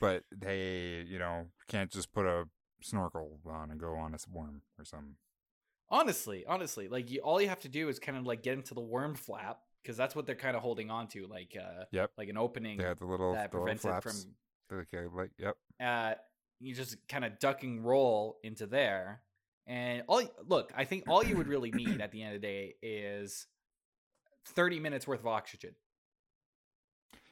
but 0.01 0.25
they 0.37 1.05
you 1.09 1.19
know 1.19 1.47
can't 1.69 1.91
just 1.91 2.13
put 2.13 2.27
a 2.27 2.49
snorkel 2.83 3.39
on 3.47 3.71
and 3.71 3.79
go 3.81 3.95
on 3.95 4.15
a 4.15 4.19
worm 4.33 4.63
or 4.79 4.85
something. 4.85 5.17
honestly, 5.91 6.45
honestly, 6.47 6.89
like 6.89 7.11
you, 7.11 7.21
all 7.21 7.41
you 7.41 7.49
have 7.49 7.61
to 7.61 7.69
do 7.69 7.89
is 7.89 7.99
kind 7.99 8.17
of 8.17 8.25
like 8.25 8.43
get 8.43 8.55
into 8.55 8.75
the 8.75 8.81
worm 8.81 9.15
flap 9.15 9.59
because 9.83 9.97
that's 9.97 10.15
what 10.15 10.27
they're 10.27 10.35
kind 10.35 10.57
of 10.57 10.63
holding 10.63 10.91
on 10.91 11.09
to, 11.09 11.27
like 11.27 11.57
uh, 11.59 11.85
Yep. 11.93 12.11
like 12.19 12.29
an 12.29 12.37
opening 12.37 12.79
They 12.79 12.85
have 12.85 12.99
the 12.99 13.07
little, 13.07 13.33
that 13.35 13.51
the 13.51 13.59
little 13.59 13.75
prevents 13.77 13.85
it 14.07 14.25
from. 14.71 14.79
Uh, 14.79 15.09
like 15.17 15.31
yep. 15.39 15.57
Uh, 15.83 16.15
you 16.61 16.75
just 16.75 16.97
kind 17.09 17.25
of 17.25 17.39
duck 17.39 17.63
and 17.65 17.85
roll 17.85 18.39
into 18.43 18.67
there, 18.67 19.23
and 19.71 20.03
all 20.09 20.21
look. 20.49 20.73
I 20.77 20.85
think 20.85 21.05
all 21.09 21.25
you 21.25 21.37
would 21.37 21.47
really 21.47 21.71
need 21.71 22.01
at 22.01 22.11
the 22.11 22.23
end 22.23 22.35
of 22.35 22.43
the 22.43 22.47
day 22.47 22.75
is 22.83 23.47
thirty 24.45 24.81
minutes 24.81 25.07
worth 25.07 25.21
of 25.21 25.29
oxygen. 25.29 25.77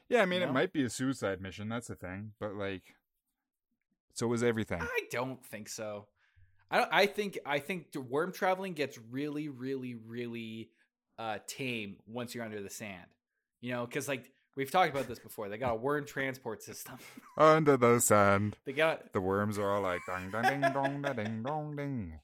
Yeah, 0.07 0.21
I 0.21 0.25
mean 0.25 0.41
You 0.41 0.47
it 0.47 0.53
might 0.53 0.71
be 0.71 0.83
a 0.83 0.89
suicide 0.89 1.41
mission. 1.41 1.67
That's 1.67 1.87
the 1.87 1.95
thing, 1.95 2.31
but 2.39 2.55
like, 2.55 2.95
so 4.13 4.31
is 4.31 4.41
everything. 4.41 4.81
I 4.81 5.01
don't 5.11 5.45
think 5.45 5.67
so. 5.67 6.07
I 6.71 6.77
don't, 6.77 6.89
I 6.93 7.05
think 7.07 7.39
I 7.45 7.59
think 7.59 7.87
worm 8.09 8.31
traveling 8.31 8.73
gets 8.73 8.97
really, 9.11 9.49
really, 9.49 9.95
really 9.95 10.69
uh, 11.19 11.39
tame 11.45 11.97
once 12.07 12.33
you're 12.33 12.45
under 12.45 12.63
the 12.63 12.69
sand. 12.69 13.05
You 13.59 13.73
know, 13.73 13.85
because 13.85 14.07
like 14.07 14.31
we've 14.55 14.71
talked 14.71 14.91
about 14.91 15.09
this 15.09 15.19
before. 15.19 15.49
They 15.49 15.57
got 15.57 15.73
a 15.73 15.75
worm 15.75 16.05
transport 16.05 16.63
system. 16.63 16.99
Under 17.37 17.75
the 17.75 17.99
sand, 17.99 18.55
they 18.65 18.71
got 18.71 19.11
the 19.11 19.19
worms 19.19 19.59
are 19.59 19.71
all 19.73 19.81
like 19.81 19.99
dong 20.07 20.31
dong 20.31 20.43
ding 20.43 20.61
dong 20.61 21.01
ding 21.01 21.43
dong 21.43 21.75
ding. 21.75 22.19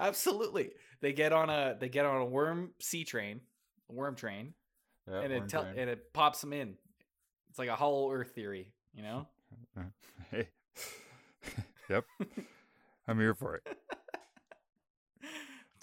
Absolutely. 0.00 0.70
They 1.00 1.12
get 1.12 1.32
on 1.32 1.50
a 1.50 1.76
they 1.78 1.88
get 1.88 2.04
on 2.06 2.20
a 2.20 2.24
worm 2.24 2.72
sea 2.80 3.04
train, 3.04 3.40
a 3.88 3.92
worm 3.92 4.14
train, 4.16 4.54
Yeah, 5.08 5.20
and 5.20 5.32
it 5.32 5.38
worm 5.40 5.48
train. 5.48 5.74
and 5.78 5.90
it 5.90 6.12
pops 6.12 6.40
them 6.40 6.52
in. 6.52 6.74
It's 7.50 7.58
like 7.58 7.68
a 7.68 7.76
hollow 7.76 8.10
Earth 8.12 8.32
theory. 8.34 8.72
You 8.94 9.02
know. 9.02 9.26
Hey. 10.30 10.48
yep. 11.90 12.04
I'm 13.08 13.18
here 13.18 13.34
for 13.34 13.56
it. 13.56 13.66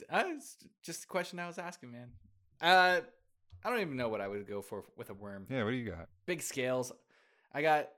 Was 0.11 0.55
just 0.83 1.03
a 1.03 1.07
question 1.07 1.37
I 1.39 1.47
was 1.47 1.57
asking, 1.57 1.91
man. 1.91 2.11
Uh, 2.61 3.01
I 3.65 3.69
don't 3.69 3.81
even 3.81 3.97
know 3.97 4.07
what 4.07 4.21
I 4.21 4.27
would 4.29 4.47
go 4.47 4.61
for 4.61 4.83
with 4.95 5.09
a 5.09 5.13
worm. 5.13 5.47
Yeah, 5.49 5.63
what 5.65 5.71
do 5.71 5.75
you 5.75 5.89
got? 5.89 6.07
Big 6.25 6.41
scales. 6.41 6.93
I 7.53 7.61
got 7.61 7.89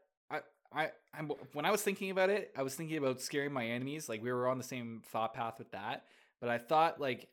I 0.74 0.90
I'm, 1.14 1.32
when 1.54 1.66
I 1.66 1.72
was 1.72 1.82
thinking 1.82 2.12
about 2.12 2.30
it, 2.30 2.52
I 2.56 2.64
was 2.64 2.76
thinking 2.76 2.98
about 2.98 3.22
scaring 3.22 3.52
my 3.52 3.66
enemies. 3.66 4.08
Like 4.10 4.22
we 4.22 4.32
were 4.32 4.48
on 4.48 4.58
the 4.58 4.64
same 4.64 5.02
thought 5.06 5.34
path 5.34 5.60
with 5.60 5.72
that, 5.72 6.06
but 6.40 6.50
I 6.50 6.58
thought 6.58 7.00
like 7.00 7.30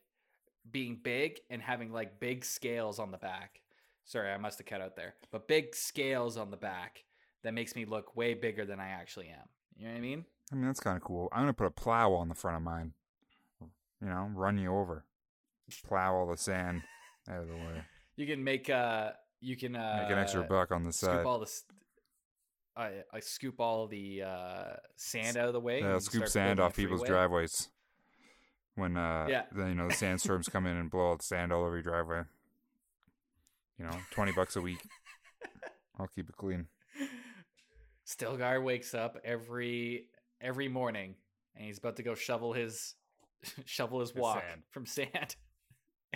being 0.69 0.99
big 1.01 1.39
and 1.49 1.61
having 1.61 1.91
like 1.91 2.19
big 2.19 2.43
scales 2.43 2.99
on 2.99 3.11
the 3.11 3.17
back. 3.17 3.61
Sorry, 4.05 4.31
I 4.31 4.37
must 4.37 4.57
have 4.59 4.67
cut 4.67 4.81
out 4.81 4.95
there. 4.95 5.15
But 5.31 5.47
big 5.47 5.75
scales 5.75 6.37
on 6.37 6.49
the 6.49 6.57
back 6.57 7.03
that 7.43 7.53
makes 7.53 7.75
me 7.75 7.85
look 7.85 8.15
way 8.15 8.33
bigger 8.33 8.65
than 8.65 8.79
I 8.79 8.89
actually 8.89 9.27
am. 9.27 9.47
You 9.77 9.85
know 9.85 9.91
what 9.91 9.97
I 9.97 10.01
mean? 10.01 10.25
I 10.51 10.55
mean, 10.55 10.65
that's 10.65 10.79
kind 10.79 10.97
of 10.97 11.03
cool. 11.03 11.29
I'm 11.31 11.41
gonna 11.41 11.53
put 11.53 11.67
a 11.67 11.71
plow 11.71 12.13
on 12.13 12.29
the 12.29 12.35
front 12.35 12.57
of 12.57 12.63
mine. 12.63 12.93
You 13.61 14.07
know, 14.07 14.29
run 14.33 14.57
you 14.57 14.75
over, 14.75 15.05
plow 15.87 16.15
all 16.15 16.27
the 16.27 16.37
sand 16.37 16.83
out 17.29 17.41
of 17.41 17.47
the 17.47 17.55
way, 17.55 17.83
You 18.15 18.27
can 18.27 18.43
make 18.43 18.69
uh 18.69 19.11
you 19.41 19.55
can 19.55 19.75
uh 19.75 19.99
make 20.01 20.11
an 20.11 20.19
extra 20.19 20.43
buck 20.43 20.71
on 20.71 20.83
the 20.83 20.93
side 20.93 21.25
all 21.25 21.39
this 21.39 21.63
I 22.77 22.91
I 23.11 23.19
scoop 23.21 23.59
all 23.59 23.87
the 23.87 24.21
uh 24.23 24.73
sand 24.95 25.35
out 25.37 25.47
of 25.47 25.53
the 25.53 25.59
way. 25.59 25.81
Yeah, 25.81 25.97
scoop 25.99 26.27
sand 26.27 26.59
off 26.59 26.75
people's 26.75 27.01
freeway. 27.01 27.15
driveways. 27.19 27.69
When 28.75 28.95
uh, 28.95 29.25
Yeah. 29.29 29.43
then 29.51 29.69
you 29.69 29.75
know 29.75 29.87
the 29.87 29.95
sandstorms 29.95 30.47
come 30.49 30.67
in 30.67 30.77
and 30.77 30.91
blow 30.91 31.01
all 31.07 31.17
the 31.17 31.23
sand 31.23 31.51
all 31.51 31.63
over 31.63 31.73
your 31.75 31.83
driveway. 31.83 32.23
You 33.79 33.85
know, 33.85 33.97
twenty 34.11 34.31
bucks 34.31 34.55
a 34.55 34.61
week. 34.61 34.79
I'll 35.99 36.07
keep 36.07 36.29
it 36.29 36.35
clean. 36.37 36.67
Stilgar 38.05 38.63
wakes 38.63 38.93
up 38.93 39.17
every 39.23 40.05
every 40.39 40.67
morning 40.69 41.15
and 41.55 41.65
he's 41.65 41.79
about 41.79 41.95
to 41.97 42.03
go 42.03 42.13
shovel 42.15 42.53
his 42.53 42.93
shovel 43.65 43.99
his 43.99 44.09
His 44.11 44.17
walk 44.17 44.43
sand. 44.47 44.61
from 44.71 44.85
sand. 44.85 45.35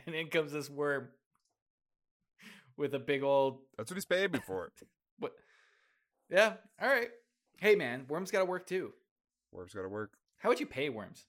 And 0.06 0.16
in 0.16 0.28
comes 0.28 0.52
this 0.52 0.70
worm 0.70 1.10
with 2.78 2.94
a 2.94 3.00
big 3.00 3.24
old 3.24 3.60
That's 3.78 3.92
what 3.92 3.96
he's 3.96 4.06
paid 4.06 4.32
me 4.32 4.40
for. 4.46 4.72
what 5.20 5.34
Yeah, 6.32 6.54
all 6.82 6.88
right. 6.88 7.10
Hey 7.58 7.76
man, 7.76 8.06
worms 8.08 8.32
got 8.32 8.40
to 8.40 8.46
work 8.46 8.66
too. 8.66 8.94
Work's 9.52 9.74
got 9.74 9.82
to 9.84 9.90
work. 9.90 10.14
How 10.38 10.50
would 10.50 10.60
you 10.60 10.66
pay 10.66 10.90
worms? 10.90 11.26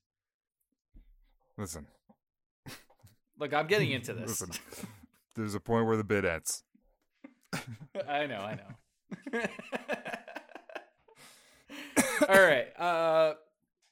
Listen, 1.59 1.87
Look, 3.39 3.53
I'm 3.53 3.67
getting 3.67 3.91
into 3.91 4.13
this. 4.15 4.41
listen. 4.41 4.51
There's 5.35 5.55
a 5.55 5.61
point 5.61 5.87
where 5.87 5.97
the 5.97 6.05
bid 6.05 6.25
ends. 6.25 6.63
I 8.09 8.27
know, 8.27 8.37
I 8.39 8.55
know. 8.55 9.41
All 12.29 12.41
right. 12.43 12.69
Uh 12.79 13.35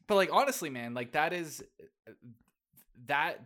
but 0.07 0.15
like 0.15 0.31
honestly, 0.33 0.71
man, 0.71 0.95
like 0.95 1.13
that 1.13 1.33
is 1.33 1.63
that 3.07 3.41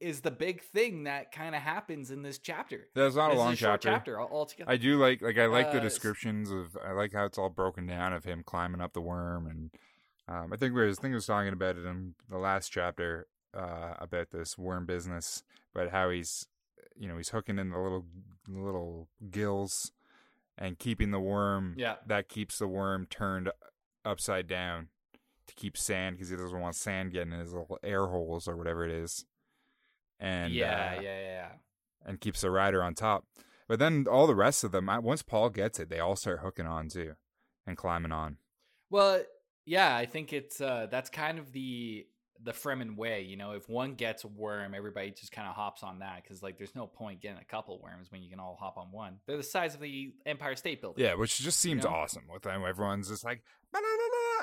is 0.00 0.20
the 0.20 0.30
big 0.30 0.62
thing 0.62 1.04
that 1.04 1.32
kind 1.32 1.54
of 1.54 1.62
happens 1.62 2.10
in 2.10 2.22
this 2.22 2.38
chapter. 2.38 2.88
That's 2.94 3.16
not 3.16 3.28
a 3.28 3.34
This 3.34 3.38
long 3.38 3.54
short 3.56 3.80
chapter. 3.82 3.88
chapter 4.14 4.20
altogether. 4.20 4.70
I 4.70 4.76
do 4.76 4.96
like 4.98 5.20
like 5.22 5.38
I 5.38 5.46
like 5.46 5.72
the 5.72 5.78
Uh, 5.78 5.84
s- 5.84 5.92
descriptions 5.94 6.50
of 6.50 6.76
I 6.84 6.92
like 6.92 7.12
how 7.12 7.24
it's 7.24 7.38
all 7.38 7.50
broken 7.50 7.86
down 7.86 8.12
of 8.12 8.24
him 8.24 8.42
climbing 8.44 8.80
up 8.80 8.92
the 8.92 9.00
worm 9.00 9.46
and 9.46 9.70
um, 10.28 10.52
I 10.52 10.56
think 10.56 10.74
we 10.74 10.84
was 10.86 10.98
I 10.98 11.02
think 11.02 11.14
was 11.14 11.26
talking 11.26 11.52
about 11.52 11.76
it 11.76 11.84
in 11.86 12.14
the 12.28 12.38
last 12.38 12.68
chapter 12.68 13.26
uh, 13.54 13.94
about 13.98 14.30
this 14.30 14.56
worm 14.58 14.84
business, 14.86 15.42
but 15.74 15.90
how 15.90 16.10
he's 16.10 16.46
you 16.94 17.08
know 17.08 17.16
he's 17.16 17.30
hooking 17.30 17.58
in 17.58 17.70
the 17.70 17.78
little 17.78 18.04
little 18.46 19.08
gills 19.30 19.92
and 20.56 20.78
keeping 20.78 21.10
the 21.12 21.20
worm 21.20 21.74
Yeah. 21.78 21.96
that 22.06 22.28
keeps 22.28 22.58
the 22.58 22.66
worm 22.68 23.06
turned 23.06 23.50
upside 24.04 24.46
down 24.48 24.88
to 25.46 25.54
keep 25.54 25.76
sand 25.76 26.16
because 26.16 26.30
he 26.30 26.36
doesn't 26.36 26.60
want 26.60 26.74
sand 26.76 27.12
getting 27.12 27.32
in 27.32 27.38
his 27.40 27.52
little 27.52 27.78
air 27.82 28.06
holes 28.06 28.46
or 28.48 28.56
whatever 28.56 28.84
it 28.84 28.90
is. 28.90 29.24
And 30.20 30.52
yeah, 30.52 30.94
uh, 30.96 31.00
yeah, 31.00 31.20
yeah, 31.20 31.20
yeah. 31.20 31.48
and 32.04 32.20
keeps 32.20 32.40
the 32.40 32.50
rider 32.50 32.82
on 32.82 32.94
top. 32.94 33.24
But 33.68 33.78
then 33.78 34.06
all 34.10 34.26
the 34.26 34.34
rest 34.34 34.64
of 34.64 34.72
them, 34.72 34.90
once 35.02 35.22
Paul 35.22 35.50
gets 35.50 35.78
it, 35.78 35.90
they 35.90 36.00
all 36.00 36.16
start 36.16 36.40
hooking 36.40 36.66
on 36.66 36.88
too 36.88 37.14
and 37.66 37.76
climbing 37.76 38.12
on. 38.12 38.38
Well, 38.90 39.20
yeah, 39.66 39.94
I 39.94 40.06
think 40.06 40.32
it's 40.32 40.60
uh 40.60 40.86
that's 40.90 41.10
kind 41.10 41.38
of 41.38 41.52
the 41.52 42.06
the 42.42 42.52
Fremen 42.52 42.96
way, 42.96 43.22
you 43.22 43.36
know. 43.36 43.52
If 43.52 43.68
one 43.68 43.94
gets 43.94 44.24
a 44.24 44.28
worm, 44.28 44.74
everybody 44.74 45.10
just 45.10 45.32
kind 45.32 45.48
of 45.48 45.54
hops 45.54 45.82
on 45.82 45.98
that 45.98 46.22
because 46.22 46.42
like 46.42 46.56
there's 46.56 46.74
no 46.74 46.86
point 46.86 47.20
getting 47.20 47.38
a 47.38 47.44
couple 47.44 47.78
worms 47.80 48.10
when 48.10 48.22
you 48.22 48.30
can 48.30 48.40
all 48.40 48.56
hop 48.58 48.78
on 48.78 48.90
one. 48.90 49.16
They're 49.26 49.36
the 49.36 49.42
size 49.42 49.74
of 49.74 49.80
the 49.80 50.14
Empire 50.24 50.56
State 50.56 50.80
Building. 50.80 51.04
Yeah, 51.04 51.14
which 51.14 51.38
just 51.38 51.58
seems 51.58 51.84
know? 51.84 51.90
awesome. 51.90 52.24
With 52.32 52.42
them, 52.42 52.62
everyone's 52.66 53.08
just 53.08 53.24
like 53.24 53.42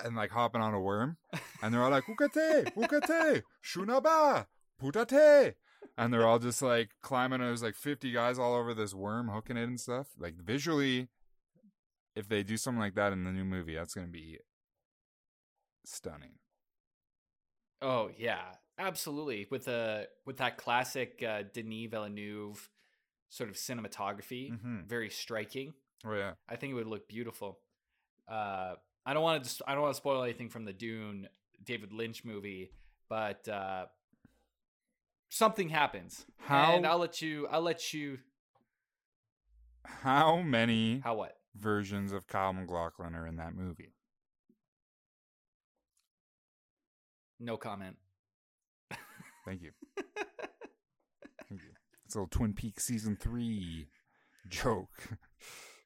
and 0.03 0.15
like 0.15 0.29
hopping 0.29 0.61
on 0.61 0.73
a 0.73 0.79
worm, 0.79 1.17
and 1.63 1.73
they're 1.73 1.83
all 1.83 1.89
like 1.89 2.05
"Ukate, 2.05 2.73
ukate, 2.75 3.43
shunaba, 3.63 4.45
putate," 4.81 5.55
and 5.97 6.13
they're 6.13 6.27
all 6.27 6.39
just 6.39 6.61
like 6.61 6.89
climbing. 7.01 7.39
There's 7.39 7.63
like 7.63 7.75
50 7.75 8.11
guys 8.11 8.37
all 8.39 8.55
over 8.55 8.73
this 8.73 8.93
worm, 8.93 9.29
hooking 9.29 9.57
it 9.57 9.63
and 9.63 9.79
stuff. 9.79 10.07
Like 10.19 10.35
visually, 10.35 11.07
if 12.15 12.27
they 12.27 12.43
do 12.43 12.57
something 12.57 12.79
like 12.81 12.95
that 12.95 13.13
in 13.13 13.23
the 13.23 13.31
new 13.31 13.45
movie, 13.45 13.75
that's 13.75 13.93
gonna 13.93 14.07
be 14.07 14.39
stunning. 15.85 16.33
Oh 17.81 18.09
yeah, 18.17 18.41
absolutely. 18.79 19.47
With 19.51 19.67
a 19.67 20.07
with 20.25 20.37
that 20.37 20.57
classic 20.57 21.23
uh, 21.27 21.43
Denis 21.53 21.89
Villeneuve 21.91 22.69
sort 23.29 23.49
of 23.49 23.55
cinematography, 23.55 24.51
Mhm. 24.51 24.85
very 24.85 25.09
striking. 25.09 25.73
Oh 26.05 26.13
yeah. 26.13 26.33
I 26.47 26.55
think 26.55 26.71
it 26.71 26.75
would 26.75 26.87
look 26.87 27.07
beautiful. 27.07 27.59
Uh, 28.27 28.75
I 29.05 29.13
don't 29.13 29.23
want 29.23 29.43
to. 29.43 29.63
I 29.67 29.73
don't 29.73 29.83
want 29.83 29.93
to 29.93 29.97
spoil 29.97 30.23
anything 30.23 30.49
from 30.49 30.65
the 30.65 30.73
Dune 30.73 31.27
David 31.63 31.91
Lynch 31.93 32.23
movie, 32.23 32.71
but 33.09 33.47
uh, 33.47 33.85
something 35.29 35.69
happens. 35.69 36.25
How- 36.39 36.75
And 36.75 36.85
I'll 36.85 36.97
let 36.99 37.21
you. 37.21 37.47
I'll 37.47 37.61
let 37.61 37.93
you. 37.93 38.19
How 39.85 40.41
many 40.41 40.99
How 41.03 41.15
what? 41.15 41.37
versions 41.55 42.11
of 42.11 42.27
Kyle 42.27 42.53
MacLachlan 42.53 43.13
are 43.15 43.27
in 43.27 43.35
that 43.37 43.53
movie? 43.55 43.93
No 47.39 47.57
comment. 47.57 47.97
Thank 49.45 49.61
you. 49.61 49.71
Thank 51.47 51.61
you. 51.61 51.69
It's 52.05 52.15
a 52.15 52.19
little 52.19 52.29
Twin 52.29 52.53
Peaks 52.53 52.85
season 52.85 53.15
three 53.19 53.87
joke. 54.47 54.89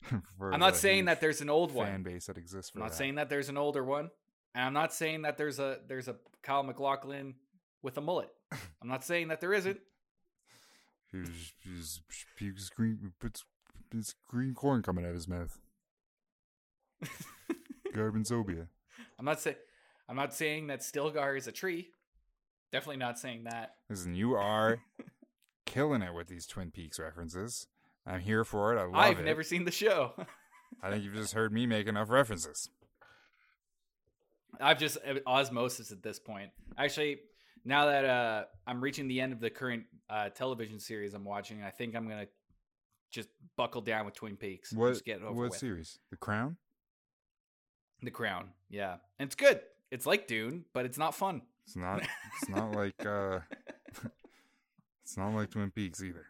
I'm 0.41 0.60
not 0.62 0.77
saying 0.77 1.05
that 1.05 1.19
there's 1.19 1.41
an 1.41 1.50
old 1.50 1.72
fan 1.72 1.77
one. 1.93 2.03
base 2.03 2.27
that 2.27 2.38
exists 2.38 2.72
I'm 2.74 2.81
not 2.81 2.91
that. 2.91 2.96
saying 2.98 3.15
that 3.15 3.29
there's 3.29 3.50
an 3.50 3.58
older 3.58 3.84
one, 3.84 4.10
and 4.55 4.63
I'm 4.65 4.74
not 4.74 4.93
saying 4.93 5.24
that 5.24 5.38
there's 5.38 5.60
a 5.60 5.79
there's 5.88 6.08
a 6.08 6.15
Kyle 6.41 6.63
MacLachlan 6.63 7.36
with 7.81 7.98
a 7.98 8.01
mullet. 8.01 8.29
I'm 8.81 8.88
not 8.88 9.03
saying 9.03 9.27
that 9.27 9.41
there 9.41 9.53
isn't. 9.53 9.79
He's, 11.12 11.53
he's 12.38 12.69
green, 12.69 13.13
puts 13.19 13.43
his 13.91 14.15
green 14.27 14.53
corn 14.53 14.83
coming 14.83 15.03
out 15.05 15.09
of 15.09 15.15
his 15.15 15.27
mouth. 15.27 15.59
Garmonbozia. 17.95 18.67
I'm 19.17 19.25
not 19.25 19.39
saying 19.39 19.55
I'm 20.07 20.15
not 20.15 20.33
saying 20.33 20.67
that 20.67 20.81
Stilgar 20.81 21.38
is 21.38 21.48
a 21.48 21.51
tree. 21.51 21.89
Definitely 22.71 22.98
not 22.98 23.17
saying 23.19 23.45
that. 23.45 23.75
Listen, 23.89 24.13
you 24.15 24.36
are 24.36 24.79
killing 25.65 26.01
it 26.01 26.13
with 26.13 26.27
these 26.27 26.45
Twin 26.45 26.71
Peaks 26.71 27.00
references. 27.00 27.67
I'm 28.05 28.19
here 28.19 28.43
for 28.43 28.75
it. 28.75 28.79
I 28.79 28.83
love 28.86 28.95
I've 28.95 29.19
it. 29.19 29.25
never 29.25 29.43
seen 29.43 29.65
the 29.65 29.71
show. 29.71 30.13
I 30.81 30.89
think 30.89 31.03
you've 31.03 31.15
just 31.15 31.33
heard 31.33 31.51
me 31.51 31.65
make 31.65 31.88
enough 31.88 32.09
references. 32.09 32.69
I've 34.59 34.79
just 34.79 34.98
uh, 34.98 35.19
osmosis 35.27 35.91
at 35.91 36.01
this 36.03 36.19
point. 36.19 36.51
Actually, 36.77 37.19
now 37.69 37.85
that 37.85 38.05
uh, 38.05 38.43
I'm 38.67 38.81
reaching 38.81 39.07
the 39.07 39.21
end 39.21 39.31
of 39.31 39.39
the 39.39 39.49
current 39.49 39.83
uh, 40.09 40.29
television 40.29 40.79
series 40.79 41.13
I'm 41.13 41.23
watching, 41.23 41.63
I 41.63 41.69
think 41.69 41.95
I'm 41.95 42.07
gonna 42.09 42.27
just 43.11 43.29
buckle 43.55 43.81
down 43.81 44.05
with 44.05 44.15
Twin 44.15 44.35
Peaks. 44.35 44.73
What, 44.73 44.89
Just 44.89 45.05
get 45.05 45.17
it 45.17 45.23
over 45.23 45.33
what 45.33 45.49
with. 45.51 45.59
series? 45.59 45.99
The 46.09 46.17
Crown? 46.17 46.57
The 48.01 48.11
Crown. 48.11 48.49
Yeah, 48.69 48.97
and 49.19 49.27
it's 49.27 49.35
good. 49.35 49.61
It's 49.91 50.05
like 50.05 50.27
Dune, 50.27 50.65
but 50.73 50.85
it's 50.85 50.97
not 50.97 51.15
fun. 51.15 51.41
It's 51.65 51.75
not. 51.75 52.01
It's 52.41 52.49
not 52.49 52.75
like. 52.75 53.05
uh 53.05 53.39
It's 55.03 55.17
not 55.17 55.33
like 55.33 55.49
Twin 55.49 55.71
Peaks 55.71 56.03
either. 56.03 56.27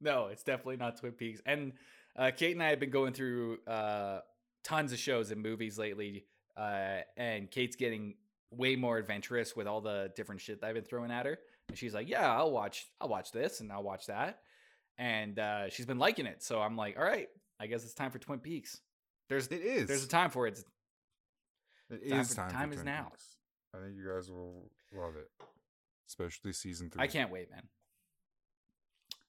No, 0.00 0.26
it's 0.28 0.44
definitely 0.44 0.76
not 0.76 0.96
Twin 0.96 1.10
Peaks. 1.12 1.40
And 1.44 1.72
uh, 2.16 2.30
Kate 2.36 2.52
and 2.54 2.62
I 2.62 2.70
have 2.70 2.78
been 2.78 2.90
going 2.90 3.12
through 3.12 3.58
uh, 3.66 4.20
tons 4.62 4.92
of 4.92 5.00
shows 5.00 5.32
and 5.32 5.42
movies 5.42 5.76
lately, 5.76 6.26
uh, 6.56 6.98
and 7.16 7.50
Kate's 7.50 7.74
getting 7.74 8.14
way 8.56 8.76
more 8.76 8.98
adventurous 8.98 9.54
with 9.56 9.66
all 9.66 9.80
the 9.80 10.10
different 10.16 10.40
shit 10.40 10.60
that 10.60 10.66
I've 10.68 10.74
been 10.74 10.84
throwing 10.84 11.10
at 11.10 11.26
her. 11.26 11.38
And 11.68 11.78
she's 11.78 11.94
like, 11.94 12.08
"Yeah, 12.08 12.30
I'll 12.30 12.50
watch. 12.50 12.86
I'll 13.00 13.08
watch 13.08 13.32
this, 13.32 13.60
and 13.60 13.72
I'll 13.72 13.82
watch 13.82 14.06
that." 14.06 14.40
And 14.98 15.38
uh, 15.38 15.68
she's 15.70 15.86
been 15.86 15.98
liking 15.98 16.26
it. 16.26 16.42
So 16.42 16.60
I'm 16.60 16.76
like, 16.76 16.96
"All 16.98 17.04
right, 17.04 17.28
I 17.60 17.66
guess 17.66 17.84
it's 17.84 17.94
time 17.94 18.10
for 18.10 18.18
Twin 18.18 18.38
Peaks." 18.40 18.80
There's 19.28 19.46
It 19.48 19.62
is. 19.62 19.88
there's 19.88 20.04
a 20.04 20.08
time 20.08 20.30
for 20.30 20.46
it. 20.46 20.58
It 21.90 22.10
time 22.10 22.20
is 22.20 22.28
for- 22.30 22.34
time. 22.36 22.50
time 22.50 22.70
is 22.72 22.76
Twin 22.76 22.86
now. 22.86 23.08
Peaks. 23.10 23.36
I 23.74 23.78
think 23.82 23.96
you 23.96 24.06
guys 24.12 24.30
will 24.30 24.70
love 24.94 25.16
it, 25.16 25.28
especially 26.08 26.52
season 26.52 26.90
three. 26.90 27.02
I 27.02 27.06
can't 27.06 27.30
wait, 27.32 27.50
man. 27.50 27.62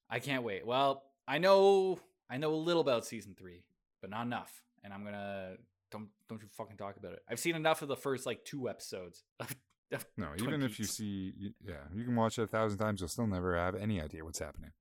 I 0.09 0.19
can't 0.19 0.43
wait. 0.43 0.65
Well, 0.65 1.03
I 1.27 1.37
know 1.39 1.99
I 2.29 2.37
know 2.37 2.53
a 2.53 2.55
little 2.55 2.81
about 2.81 3.05
season 3.05 3.35
three, 3.37 3.63
but 4.01 4.09
not 4.09 4.25
enough. 4.25 4.51
And 4.83 4.93
I'm 4.93 5.03
gonna 5.03 5.55
don't 5.91 6.09
don't 6.29 6.41
you 6.41 6.47
fucking 6.57 6.77
talk 6.77 6.97
about 6.97 7.13
it. 7.13 7.19
I've 7.29 7.39
seen 7.39 7.55
enough 7.55 7.81
of 7.81 7.87
the 7.87 7.95
first 7.95 8.25
like 8.25 8.43
two 8.45 8.69
episodes. 8.69 9.23
of- 9.39 9.55
of 9.91 10.03
No, 10.17 10.27
Twin 10.35 10.49
even 10.49 10.63
if 10.63 10.79
you 10.79 10.85
see, 10.85 11.31
you- 11.37 11.53
yeah, 11.63 11.75
you 11.93 12.03
can 12.03 12.15
watch 12.15 12.39
it 12.39 12.43
a 12.43 12.47
thousand 12.47 12.79
times. 12.79 12.99
You'll 13.01 13.07
still 13.07 13.27
never 13.27 13.55
have 13.55 13.75
any 13.75 14.01
idea 14.01 14.25
what's 14.25 14.39
happening. 14.39 14.71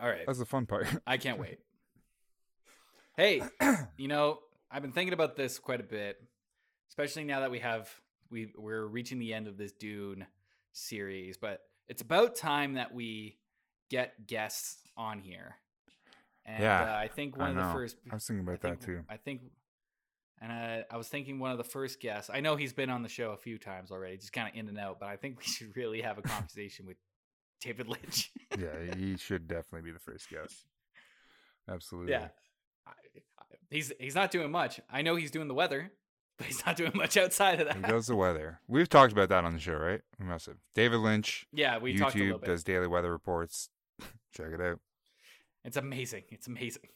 All 0.00 0.08
right, 0.08 0.22
That's 0.26 0.38
the 0.38 0.46
fun 0.46 0.66
part. 0.66 0.86
I 1.06 1.16
can't 1.16 1.38
wait. 1.38 1.58
Hey, 3.16 3.42
you 3.98 4.08
know, 4.08 4.38
I've 4.70 4.82
been 4.82 4.92
thinking 4.92 5.12
about 5.12 5.36
this 5.36 5.58
quite 5.58 5.80
a 5.80 5.84
bit, 5.84 6.16
especially 6.88 7.24
now 7.24 7.40
that 7.40 7.50
we 7.50 7.58
have 7.58 7.90
we 8.30 8.52
we're 8.56 8.86
reaching 8.86 9.18
the 9.18 9.34
end 9.34 9.48
of 9.48 9.58
this 9.58 9.72
Dune 9.72 10.26
series, 10.72 11.36
but 11.36 11.60
it's 11.88 12.02
about 12.02 12.36
time 12.36 12.74
that 12.74 12.94
we 12.94 13.36
get 13.90 14.26
guests 14.26 14.78
on 14.96 15.18
here. 15.20 15.56
And 16.44 16.62
Yeah, 16.62 16.82
uh, 16.82 16.96
I 16.96 17.08
think 17.08 17.36
one 17.36 17.48
I 17.56 17.60
of 17.60 17.68
the 17.68 17.72
first 17.72 17.96
I 18.10 18.14
was 18.14 18.24
thinking 18.24 18.46
about 18.46 18.60
that 18.62 18.80
too. 18.80 19.02
I 19.08 19.16
think, 19.16 19.42
and 20.40 20.50
I, 20.50 20.84
I 20.90 20.96
was 20.96 21.08
thinking 21.08 21.38
one 21.38 21.52
of 21.52 21.58
the 21.58 21.64
first 21.64 22.00
guests. 22.00 22.30
I 22.32 22.40
know 22.40 22.56
he's 22.56 22.72
been 22.72 22.90
on 22.90 23.02
the 23.02 23.08
show 23.08 23.30
a 23.30 23.36
few 23.36 23.58
times 23.58 23.90
already, 23.90 24.16
just 24.16 24.32
kind 24.32 24.48
of 24.48 24.58
in 24.58 24.68
and 24.68 24.78
out. 24.78 24.98
But 24.98 25.08
I 25.08 25.16
think 25.16 25.38
we 25.38 25.44
should 25.44 25.76
really 25.76 26.02
have 26.02 26.18
a 26.18 26.22
conversation 26.22 26.86
with 26.86 26.96
David 27.60 27.88
Lynch. 27.88 28.30
Yeah, 28.58 28.94
he 28.96 29.16
should 29.16 29.46
definitely 29.46 29.82
be 29.82 29.92
the 29.92 30.00
first 30.00 30.28
guest. 30.28 30.64
Absolutely. 31.70 32.12
yeah, 32.12 32.28
I, 32.86 32.90
I, 33.38 33.44
he's 33.70 33.92
he's 34.00 34.14
not 34.14 34.30
doing 34.30 34.50
much. 34.50 34.80
I 34.90 35.02
know 35.02 35.14
he's 35.14 35.30
doing 35.30 35.46
the 35.46 35.54
weather, 35.54 35.92
but 36.38 36.48
he's 36.48 36.64
not 36.66 36.76
doing 36.76 36.92
much 36.94 37.16
outside 37.16 37.60
of 37.60 37.68
that. 37.68 37.76
He 37.76 37.82
does 37.82 38.08
the 38.08 38.16
weather. 38.16 38.60
We've 38.66 38.88
talked 38.88 39.12
about 39.12 39.28
that 39.28 39.44
on 39.44 39.52
the 39.52 39.60
show, 39.60 39.76
right? 39.76 40.00
We 40.18 40.26
must 40.26 40.46
have. 40.46 40.56
David 40.74 40.98
Lynch, 40.98 41.46
yeah, 41.52 41.78
we 41.78 41.96
talked 41.96 42.16
a 42.16 42.18
little 42.18 42.38
YouTube 42.38 42.40
bit. 42.42 42.46
does 42.48 42.64
daily 42.64 42.88
weather 42.88 43.12
reports. 43.12 43.68
Check 44.34 44.48
it 44.52 44.60
out. 44.60 44.80
It's 45.64 45.76
amazing. 45.76 46.24
It's 46.30 46.46
amazing. 46.46 46.88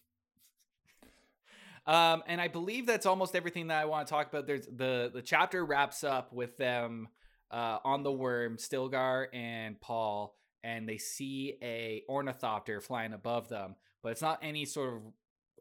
Um, 1.87 2.25
and 2.27 2.41
I 2.41 2.49
believe 2.49 2.87
that's 2.87 3.07
almost 3.07 3.37
everything 3.37 3.69
that 3.69 3.81
I 3.81 3.85
want 3.85 4.07
to 4.07 4.11
talk 4.11 4.29
about. 4.29 4.47
There's 4.47 4.67
the 4.67 5.11
the 5.13 5.23
chapter 5.23 5.65
wraps 5.65 6.03
up 6.03 6.33
with 6.33 6.57
them 6.57 7.09
uh, 7.51 7.79
on 7.85 8.03
the 8.03 8.13
worm, 8.13 8.57
Stilgar 8.57 9.27
and 9.33 9.81
Paul, 9.81 10.37
and 10.65 10.89
they 10.89 10.99
see 10.99 11.55
a 11.63 12.03
ornithopter 12.09 12.81
flying 12.81 13.13
above 13.13 13.49
them, 13.49 13.77
but 14.03 14.11
it's 14.11 14.23
not 14.23 14.41
any 14.43 14.65
sort 14.65 14.95
of 14.95 15.03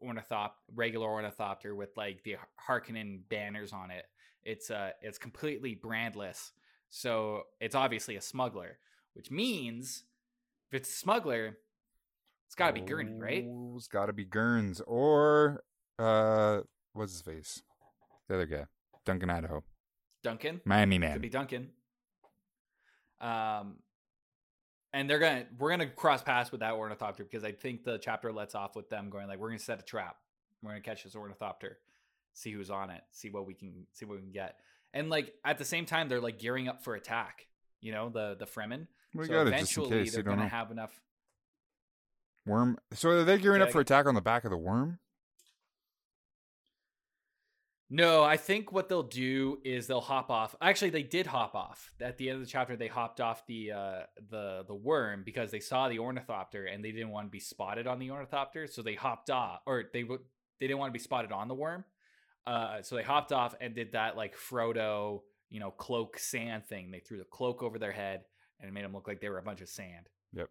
ornithop 0.01 0.57
regular 0.73 1.07
ornithopter 1.07 1.75
with 1.75 1.95
like 1.95 2.23
the 2.23 2.37
Harkonnen 2.67 3.19
banners 3.29 3.71
on 3.71 3.91
it. 3.91 4.05
It's 4.43 4.71
uh 4.71 4.91
it's 5.01 5.19
completely 5.19 5.75
brandless. 5.75 6.51
So 6.89 7.43
it's 7.59 7.75
obviously 7.75 8.15
a 8.15 8.21
smuggler, 8.21 8.79
which 9.13 9.29
means 9.29 10.05
if 10.69 10.81
it's 10.81 10.89
a 10.89 10.97
smuggler, 10.97 11.57
it's 12.47 12.55
got 12.55 12.67
to 12.67 12.73
be 12.73 12.81
Gurney, 12.81 13.13
right? 13.19 13.45
Oh, 13.47 13.73
It's 13.77 13.87
got 13.87 14.05
to 14.07 14.13
be 14.13 14.25
Gurns 14.25 14.81
or 14.85 15.63
uh, 15.99 16.61
what's 16.93 17.13
his 17.13 17.21
face? 17.21 17.61
The 18.27 18.35
other 18.35 18.45
guy, 18.45 18.65
Duncan 19.05 19.29
Idaho, 19.29 19.63
Duncan. 20.23 20.61
Miami 20.65 20.97
man. 20.97 21.13
Could 21.13 21.21
be 21.21 21.29
Duncan. 21.29 21.69
Um, 23.21 23.77
and 24.93 25.09
they're 25.09 25.19
gonna 25.19 25.45
we're 25.57 25.69
gonna 25.69 25.87
cross 25.89 26.21
paths 26.23 26.51
with 26.51 26.61
that 26.61 26.73
ornithopter 26.73 27.23
because 27.23 27.43
I 27.43 27.51
think 27.51 27.83
the 27.83 27.97
chapter 27.97 28.31
lets 28.31 28.55
off 28.55 28.75
with 28.75 28.89
them 28.89 29.09
going 29.09 29.27
like 29.27 29.39
we're 29.39 29.49
gonna 29.49 29.59
set 29.59 29.79
a 29.79 29.83
trap. 29.83 30.15
We're 30.63 30.71
gonna 30.71 30.81
catch 30.81 31.03
this 31.03 31.15
ornithopter, 31.15 31.77
see 32.33 32.51
who's 32.51 32.69
on 32.69 32.89
it, 32.89 33.01
see 33.11 33.29
what 33.29 33.45
we 33.45 33.53
can 33.53 33.85
see 33.93 34.05
what 34.05 34.15
we 34.17 34.21
can 34.23 34.31
get. 34.31 34.57
And 34.93 35.09
like 35.09 35.33
at 35.43 35.57
the 35.57 35.65
same 35.65 35.85
time, 35.85 36.07
they're 36.09 36.21
like 36.21 36.39
gearing 36.39 36.67
up 36.67 36.83
for 36.83 36.95
attack. 36.95 37.47
You 37.81 37.91
know 37.91 38.09
the 38.09 38.35
the 38.39 38.45
Fremen. 38.45 38.87
We 39.13 39.25
so 39.25 39.33
got 39.33 39.47
it 39.47 39.51
just 39.59 39.77
in 39.77 39.83
eventually 39.83 39.89
case 40.03 40.11
they're 40.13 40.19
you 40.19 40.23
don't 40.23 40.35
gonna 40.35 40.43
know. 40.43 40.49
have 40.55 40.71
enough. 40.71 40.99
Worm. 42.45 42.77
So 42.93 43.09
are 43.09 43.23
they 43.23 43.37
gearing 43.37 43.61
Yeah, 43.61 43.65
up 43.65 43.71
for 43.71 43.81
attack 43.81 44.05
on 44.05 44.15
the 44.15 44.21
back 44.21 44.43
of 44.45 44.51
the 44.51 44.57
worm? 44.57 44.99
No, 47.89 48.23
I 48.23 48.37
think 48.37 48.71
what 48.71 48.89
they'll 48.89 49.03
do 49.03 49.59
is 49.63 49.85
they'll 49.85 50.01
hop 50.01 50.31
off. 50.31 50.55
Actually, 50.59 50.89
they 50.89 51.03
did 51.03 51.27
hop 51.27 51.53
off 51.53 51.93
at 52.01 52.17
the 52.17 52.29
end 52.29 52.37
of 52.37 52.45
the 52.45 52.49
chapter. 52.49 52.75
They 52.75 52.87
hopped 52.87 53.21
off 53.21 53.45
the 53.45 53.71
uh, 53.71 53.99
the 54.29 54.63
the 54.67 54.73
worm 54.73 55.21
because 55.23 55.51
they 55.51 55.59
saw 55.59 55.87
the 55.87 55.99
ornithopter 55.99 56.65
and 56.65 56.83
they 56.83 56.91
didn't 56.91 57.11
want 57.11 57.27
to 57.27 57.31
be 57.31 57.39
spotted 57.39 57.85
on 57.85 57.99
the 57.99 58.09
ornithopter, 58.09 58.65
so 58.67 58.81
they 58.81 58.95
hopped 58.95 59.29
off, 59.29 59.61
or 59.67 59.83
they 59.93 60.03
they 60.03 60.67
didn't 60.67 60.79
want 60.79 60.89
to 60.89 60.97
be 60.97 61.03
spotted 61.03 61.31
on 61.31 61.47
the 61.47 61.53
worm. 61.53 61.85
Uh, 62.47 62.81
so 62.81 62.95
they 62.95 63.03
hopped 63.03 63.31
off 63.31 63.53
and 63.61 63.75
did 63.75 63.91
that 63.91 64.17
like 64.17 64.35
Frodo, 64.35 65.21
you 65.49 65.59
know, 65.59 65.71
cloak 65.71 66.17
sand 66.17 66.65
thing. 66.65 66.91
They 66.91 66.99
threw 66.99 67.17
the 67.17 67.23
cloak 67.25 67.61
over 67.61 67.77
their 67.79 67.91
head 67.91 68.21
and 68.59 68.69
it 68.69 68.71
made 68.71 68.83
them 68.83 68.93
look 68.93 69.07
like 69.07 69.19
they 69.21 69.29
were 69.29 69.39
a 69.39 69.43
bunch 69.43 69.61
of 69.61 69.69
sand. 69.69 70.09
Yep, 70.33 70.49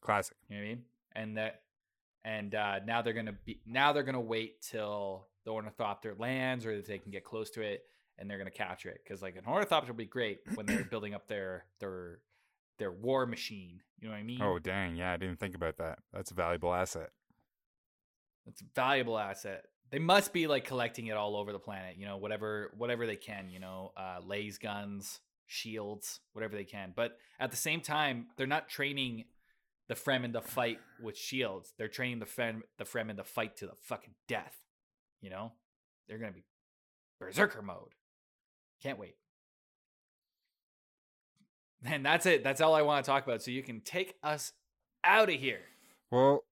classic. 0.00 0.36
You 0.48 0.56
know 0.56 0.62
what 0.62 0.66
I 0.66 0.68
mean? 0.70 0.82
And 1.14 1.36
that, 1.36 1.62
and 2.24 2.54
uh, 2.54 2.80
now 2.86 3.02
they're 3.02 3.12
gonna 3.14 3.34
be 3.44 3.60
now 3.66 3.92
they're 3.92 4.02
gonna 4.02 4.20
wait 4.20 4.60
till 4.62 5.26
the 5.44 5.50
ornithopter 5.50 6.14
lands 6.18 6.66
or 6.66 6.72
if 6.72 6.86
they 6.86 6.98
can 6.98 7.10
get 7.10 7.24
close 7.24 7.50
to 7.50 7.62
it, 7.62 7.82
and 8.18 8.28
they're 8.30 8.38
gonna 8.38 8.50
capture 8.50 8.90
it 8.90 9.00
because 9.02 9.22
like 9.22 9.36
an 9.36 9.44
ornithopter 9.46 9.92
would 9.92 9.96
be 9.96 10.04
great 10.04 10.40
when 10.54 10.66
they're 10.66 10.84
building 10.90 11.14
up 11.14 11.26
their 11.26 11.64
their 11.80 12.18
their 12.78 12.92
war 12.92 13.26
machine. 13.26 13.80
You 13.98 14.08
know 14.08 14.12
what 14.12 14.20
I 14.20 14.22
mean? 14.22 14.42
Oh 14.42 14.58
dang, 14.58 14.96
yeah, 14.96 15.12
I 15.12 15.16
didn't 15.16 15.40
think 15.40 15.54
about 15.54 15.78
that. 15.78 15.98
That's 16.12 16.30
a 16.30 16.34
valuable 16.34 16.72
asset. 16.74 17.10
it's 18.46 18.60
a 18.60 18.64
valuable 18.74 19.18
asset. 19.18 19.64
They 19.90 19.98
must 19.98 20.32
be 20.32 20.46
like 20.46 20.64
collecting 20.64 21.08
it 21.08 21.16
all 21.16 21.36
over 21.36 21.52
the 21.52 21.58
planet. 21.58 21.96
You 21.98 22.06
know, 22.06 22.16
whatever 22.16 22.72
whatever 22.76 23.06
they 23.06 23.16
can. 23.16 23.50
You 23.50 23.58
know, 23.60 23.92
uh, 23.96 24.20
lasguns, 24.20 25.18
shields, 25.46 26.20
whatever 26.32 26.54
they 26.56 26.64
can. 26.64 26.92
But 26.94 27.18
at 27.38 27.50
the 27.50 27.56
same 27.56 27.80
time, 27.80 28.26
they're 28.36 28.46
not 28.46 28.68
training 28.68 29.24
the 29.90 29.96
Fremen 29.96 30.32
to 30.34 30.40
fight 30.40 30.78
with 31.02 31.18
shields. 31.18 31.74
They're 31.76 31.88
training 31.88 32.20
the 32.20 32.24
Frem 32.24 32.60
the 32.78 32.84
Fremen 32.84 33.16
to 33.16 33.24
fight 33.24 33.56
to 33.56 33.66
the 33.66 33.74
fucking 33.82 34.14
death. 34.28 34.56
You 35.20 35.30
know, 35.30 35.52
they're 36.08 36.18
gonna 36.18 36.30
be 36.30 36.44
berserker 37.18 37.60
mode. 37.60 37.92
Can't 38.80 39.00
wait. 39.00 39.16
And 41.84 42.06
that's 42.06 42.24
it. 42.24 42.44
That's 42.44 42.60
all 42.60 42.74
I 42.74 42.82
want 42.82 43.04
to 43.04 43.10
talk 43.10 43.24
about. 43.26 43.42
So 43.42 43.50
you 43.50 43.64
can 43.64 43.80
take 43.80 44.14
us 44.22 44.52
out 45.02 45.28
of 45.28 45.34
here. 45.34 45.62
Well, 46.10 46.44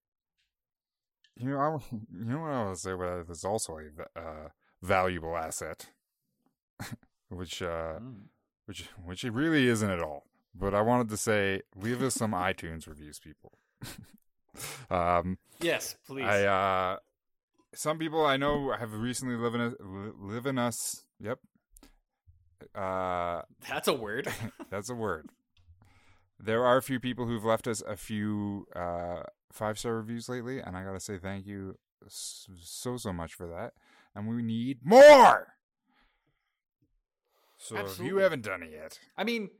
you 1.36 1.50
know, 1.50 1.58
I, 1.58 1.78
you 1.94 2.24
know 2.24 2.40
what 2.40 2.50
I 2.50 2.68
was 2.68 2.82
say, 2.82 2.94
but 2.94 3.24
it's 3.30 3.44
also 3.44 3.78
a 3.78 4.18
uh, 4.18 4.48
valuable 4.82 5.36
asset, 5.36 5.86
which 7.28 7.62
uh, 7.62 8.00
Mm. 8.00 8.14
which 8.66 8.88
which 9.04 9.24
it 9.24 9.32
really 9.32 9.68
isn't 9.68 9.90
at 9.90 10.00
all. 10.02 10.24
But 10.54 10.74
I 10.74 10.80
wanted 10.82 11.08
to 11.10 11.16
say, 11.16 11.62
leave 11.76 12.02
us 12.02 12.14
some 12.14 12.32
iTunes 12.32 12.88
reviews, 12.88 13.18
people. 13.20 13.58
um, 14.90 15.38
Yes, 15.60 15.96
please. 16.06 16.24
I 16.24 16.44
uh, 16.44 16.96
some 17.74 17.98
people 17.98 18.24
I 18.24 18.36
know 18.36 18.72
have 18.72 18.92
recently 18.92 19.36
live 19.36 19.54
in 19.54 19.60
us, 19.60 19.74
live 19.80 20.46
in 20.46 20.58
us. 20.58 21.04
Yep. 21.20 21.38
Uh, 22.74 23.42
That's 23.68 23.88
a 23.88 23.92
word. 23.94 24.28
that's 24.70 24.90
a 24.90 24.94
word. 24.94 25.28
There 26.40 26.64
are 26.64 26.76
a 26.76 26.82
few 26.82 27.00
people 27.00 27.26
who've 27.26 27.44
left 27.44 27.66
us 27.66 27.82
a 27.82 27.96
few 27.96 28.66
uh, 28.74 29.22
five 29.52 29.78
star 29.78 29.96
reviews 29.96 30.28
lately, 30.28 30.60
and 30.60 30.76
I 30.76 30.84
gotta 30.84 31.00
say 31.00 31.18
thank 31.18 31.46
you 31.46 31.76
so 32.08 32.96
so 32.96 33.12
much 33.12 33.34
for 33.34 33.46
that. 33.48 33.72
And 34.14 34.28
we 34.28 34.42
need 34.42 34.78
more. 34.84 35.54
So 37.56 37.76
if 37.76 37.98
you 37.98 38.18
haven't 38.18 38.42
done 38.42 38.62
it 38.62 38.70
yet, 38.72 38.98
I 39.16 39.24
mean, 39.24 39.50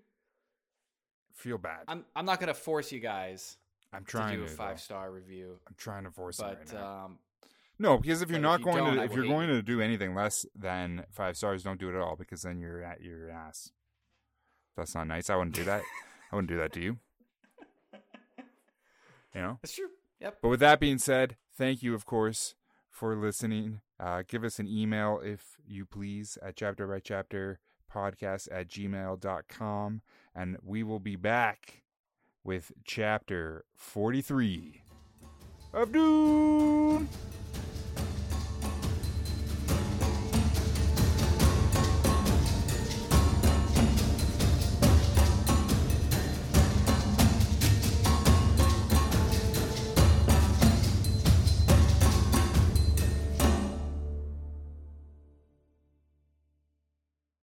feel 1.38 1.59
bad. 1.59 1.81
I'm, 1.88 2.05
I'm 2.14 2.24
not 2.24 2.40
gonna 2.40 2.55
force 2.55 2.92
you 2.92 3.01
guys 3.01 3.57
I'm 3.92 4.05
trying 4.05 4.38
to 4.38 4.46
do 4.46 4.53
a 4.53 4.55
five 4.55 4.81
star 4.81 5.11
review, 5.11 5.59
I'm 5.66 5.74
trying 5.77 6.05
to 6.05 6.11
force 6.11 6.38
it 6.38 6.42
but 6.42 6.59
right 6.59 6.72
now. 6.74 7.05
um, 7.05 7.18
no, 7.79 7.96
because 7.98 8.22
if 8.22 8.31
you're 8.31 8.40
not 8.40 8.61
if 8.61 8.66
you 8.66 8.72
going 8.72 8.94
to, 8.96 9.03
if 9.03 9.12
you're 9.14 9.27
going 9.27 9.48
to 9.48 9.62
do 9.62 9.81
anything 9.81 10.14
less 10.14 10.44
than 10.55 11.05
five 11.12 11.37
stars, 11.37 11.62
don't 11.62 11.79
do 11.79 11.88
it 11.88 11.94
at 11.94 12.01
all 12.01 12.16
because 12.16 12.42
then 12.42 12.59
you're 12.59 12.83
at 12.83 13.03
your 13.03 13.31
ass. 13.31 13.70
That's 14.77 14.94
not 14.94 15.07
nice. 15.07 15.31
I 15.31 15.37
wouldn't 15.37 15.55
do 15.55 15.64
that. 15.64 15.83
I 16.33 16.37
wouldn't 16.37 16.51
do 16.51 16.59
that 16.59 16.72
to 16.74 16.81
you. 16.81 16.98
You 19.35 19.42
know. 19.42 19.59
that's 19.62 19.74
true. 19.74 19.90
Yep. 20.20 20.38
But 20.42 20.48
with 20.48 20.61
that 20.61 20.81
being 20.81 20.98
said, 20.98 21.37
thank 21.55 21.83
you, 21.83 21.94
of 21.94 22.07
course, 22.07 22.55
for 22.90 23.14
listening. 23.14 23.83
Uh, 24.01 24.22
give 24.27 24.42
us 24.42 24.59
an 24.59 24.66
email, 24.66 25.20
if 25.22 25.59
you 25.64 25.85
please, 25.85 26.38
at 26.42 26.57
chapter 26.57 26.87
by 26.88 26.98
chapter 26.98 27.61
podcast 27.94 28.48
at 28.51 28.68
gmail.com. 28.68 30.01
And 30.38 30.57
we 30.64 30.85
will 30.85 31.01
be 31.01 31.16
back 31.16 31.83
with 32.44 32.70
chapter 32.85 33.64
43 33.74 34.83
of 35.72 35.90
Dune. 35.90 37.09